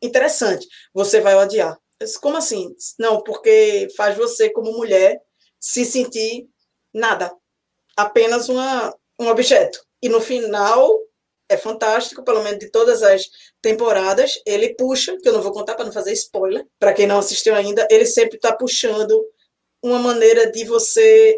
[0.01, 0.67] interessante.
[0.93, 1.77] Você vai odiar.
[2.01, 2.73] Disse, Como assim?
[2.97, 5.21] Não, porque faz você, como mulher,
[5.59, 6.47] se sentir
[6.91, 7.31] nada,
[7.95, 9.79] apenas uma, um objeto.
[10.01, 10.89] E no final
[11.51, 13.29] é fantástico, pelo menos de todas as
[13.61, 17.19] temporadas, ele puxa, que eu não vou contar para não fazer spoiler, para quem não
[17.19, 19.21] assistiu ainda, ele sempre está puxando
[19.83, 21.37] uma maneira de você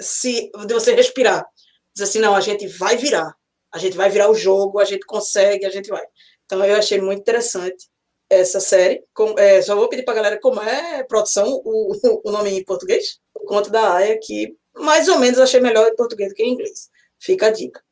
[0.00, 1.46] se de você respirar.
[1.94, 3.34] Diz assim, não, a gente vai virar.
[3.72, 6.04] A gente vai virar o jogo, a gente consegue, a gente vai.
[6.44, 7.88] Então eu achei muito interessante
[8.28, 9.02] essa série.
[9.14, 11.94] Com, é, só vou pedir para a galera como é produção, o,
[12.28, 15.96] o nome em português, o conto da Aya, que mais ou menos achei melhor em
[15.96, 16.90] português do que em inglês.
[17.18, 17.82] Fica a dica.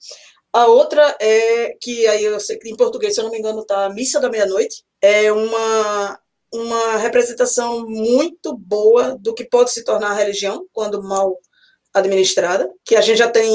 [0.53, 3.65] A outra é que aí eu sei que em português, se eu não me engano,
[3.65, 4.85] tá Missa da Meia-Noite.
[5.01, 6.21] É uma,
[6.53, 11.39] uma representação muito boa do que pode se tornar a religião quando mal
[11.93, 13.51] administrada, que a gente já tem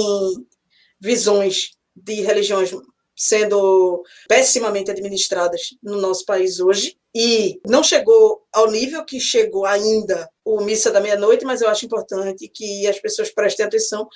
[0.99, 2.71] visões de religiões
[3.15, 10.27] sendo pessimamente administradas no nosso país hoje e não chegou ao nível que chegou ainda
[10.43, 14.07] o Missa da Meia-Noite, mas eu acho importante que as pessoas prestem atenção.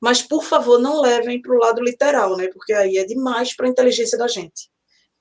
[0.00, 2.48] Mas, por favor, não levem para o lado literal, né?
[2.48, 4.70] Porque aí é demais para a inteligência da gente.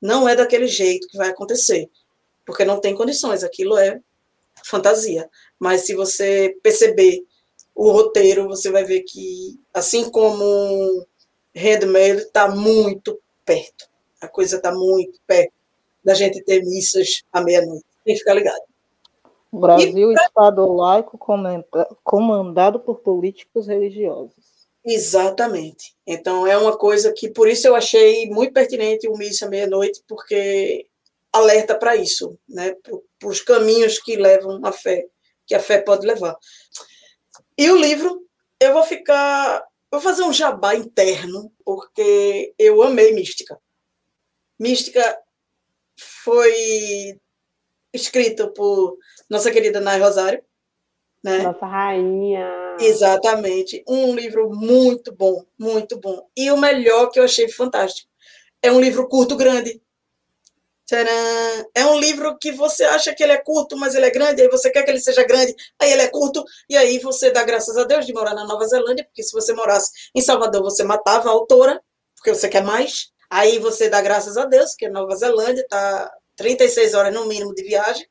[0.01, 1.89] Não é daquele jeito que vai acontecer,
[2.45, 4.01] porque não tem condições, aquilo é
[4.65, 5.29] fantasia.
[5.57, 7.23] Mas se você perceber
[7.73, 11.05] o roteiro, você vai ver que, assim como
[11.55, 13.89] Handmaid, está muito perto.
[14.21, 15.53] A coisa está muito perto
[16.03, 17.85] da gente ter missas à meia-noite.
[18.03, 18.61] Tem que ficar ligado.
[19.51, 21.17] Brasil, Estado laico
[22.03, 24.52] comandado por políticos religiosos.
[24.85, 25.95] Exatamente.
[26.05, 30.87] Então, é uma coisa que, por isso, eu achei muito pertinente o Missa Meia-Noite, porque
[31.31, 32.75] alerta para isso, né?
[33.17, 35.05] para os caminhos que levam a fé,
[35.47, 36.37] que a fé pode levar.
[37.57, 38.27] E o livro,
[38.59, 39.65] eu vou ficar.
[39.91, 43.59] Vou fazer um jabá interno, porque eu amei Mística.
[44.59, 45.19] Mística
[45.95, 47.19] foi
[47.93, 48.97] escrito por
[49.29, 50.43] nossa querida Nay Rosário,
[51.23, 51.39] né?
[51.39, 52.75] Nossa rainha.
[52.79, 53.83] Exatamente.
[53.87, 56.27] Um livro muito bom, muito bom.
[56.35, 58.09] E o melhor que eu achei fantástico.
[58.61, 59.81] É um livro curto, grande.
[60.85, 61.11] Tcharam!
[61.73, 64.49] É um livro que você acha que ele é curto, mas ele é grande, aí
[64.49, 67.77] você quer que ele seja grande, aí ele é curto, e aí você dá graças
[67.77, 71.29] a Deus de morar na Nova Zelândia, porque se você morasse em Salvador, você matava
[71.29, 71.81] a autora,
[72.15, 73.11] porque você quer mais.
[73.29, 77.53] Aí você dá graças a Deus, que a Nova Zelândia está 36 horas no mínimo
[77.53, 78.05] de viagem,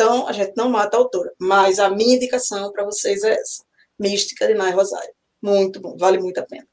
[0.00, 1.30] então a gente não mata a autora.
[1.38, 3.62] Mas a minha indicação para vocês é essa.
[3.98, 5.12] Mística de Nai Rosário.
[5.42, 6.66] Muito bom, vale muito a pena.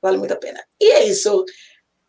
[0.00, 0.58] Vale muito a pena.
[0.80, 1.44] E é isso.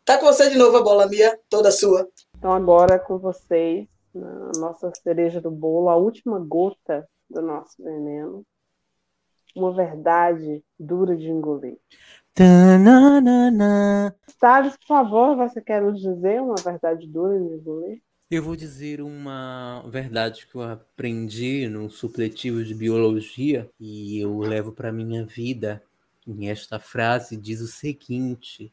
[0.06, 2.08] Tá com você de novo a bola, Mia, toda sua.
[2.38, 3.86] Então, agora com vocês,
[4.16, 8.46] na nossa cereja do bolo, a última gota do nosso veneno.
[9.54, 11.78] Uma verdade dura de engolir.
[12.34, 14.16] Tananana.
[14.40, 18.02] Thales, por favor, você quer nos dizer uma verdade dura de engolir?
[18.32, 24.72] Eu vou dizer uma verdade que eu aprendi no supletivo de biologia e eu levo
[24.72, 25.82] para minha vida.
[26.28, 28.72] E esta frase diz o seguinte: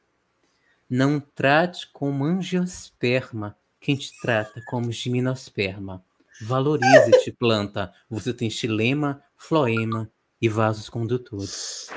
[0.91, 6.05] Não trate como angiosperma quem te trata como gimnosperma.
[6.43, 7.95] Valorize-te, planta.
[8.11, 11.89] Você tem xilema, floema e vasos condutores.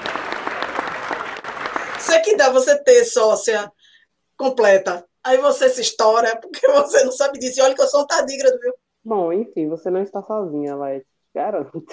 [1.99, 3.69] Você que dá você ter sócia
[4.37, 5.08] completa.
[5.23, 7.59] Aí você se estoura porque você não sabe disso.
[7.59, 8.73] E olha que eu sou um tardígrado, viu?
[9.03, 11.83] Bom, enfim, você não está sozinha, Leti, garanto.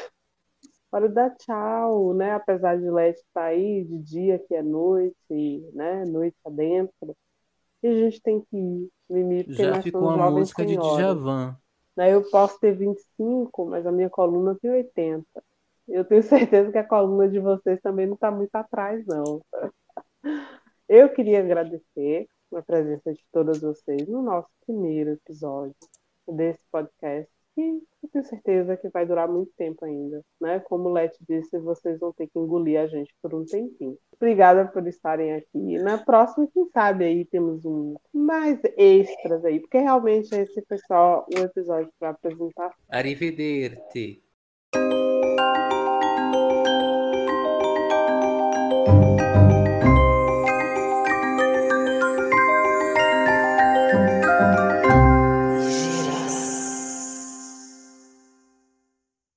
[0.90, 2.32] Para dar tchau, né?
[2.32, 6.04] Apesar de Leti estar aí de dia que é noite, né?
[6.04, 7.16] Noite adentro.
[7.82, 10.76] E a gente tem que ir, Mimi, porque Já nós ficou a música de.
[10.76, 11.56] Djavan.
[11.96, 12.12] Né?
[12.12, 15.24] Eu posso ter 25, mas a minha coluna tem 80.
[15.88, 19.42] Eu tenho certeza que a coluna de vocês também não está muito atrás, não.
[20.88, 25.74] Eu queria agradecer a presença de todas vocês no nosso primeiro episódio
[26.28, 30.60] desse podcast, que eu tenho certeza que vai durar muito tempo ainda, né?
[30.60, 33.96] Como o Leti disse, vocês vão ter que engolir a gente por um tempinho.
[34.12, 35.78] Obrigada por estarem aqui.
[35.78, 41.26] Na próxima, quem sabe aí temos um mais extras aí, porque realmente esse foi só
[41.34, 42.74] um episódio para apresentar.
[42.90, 44.22] Arrivederci.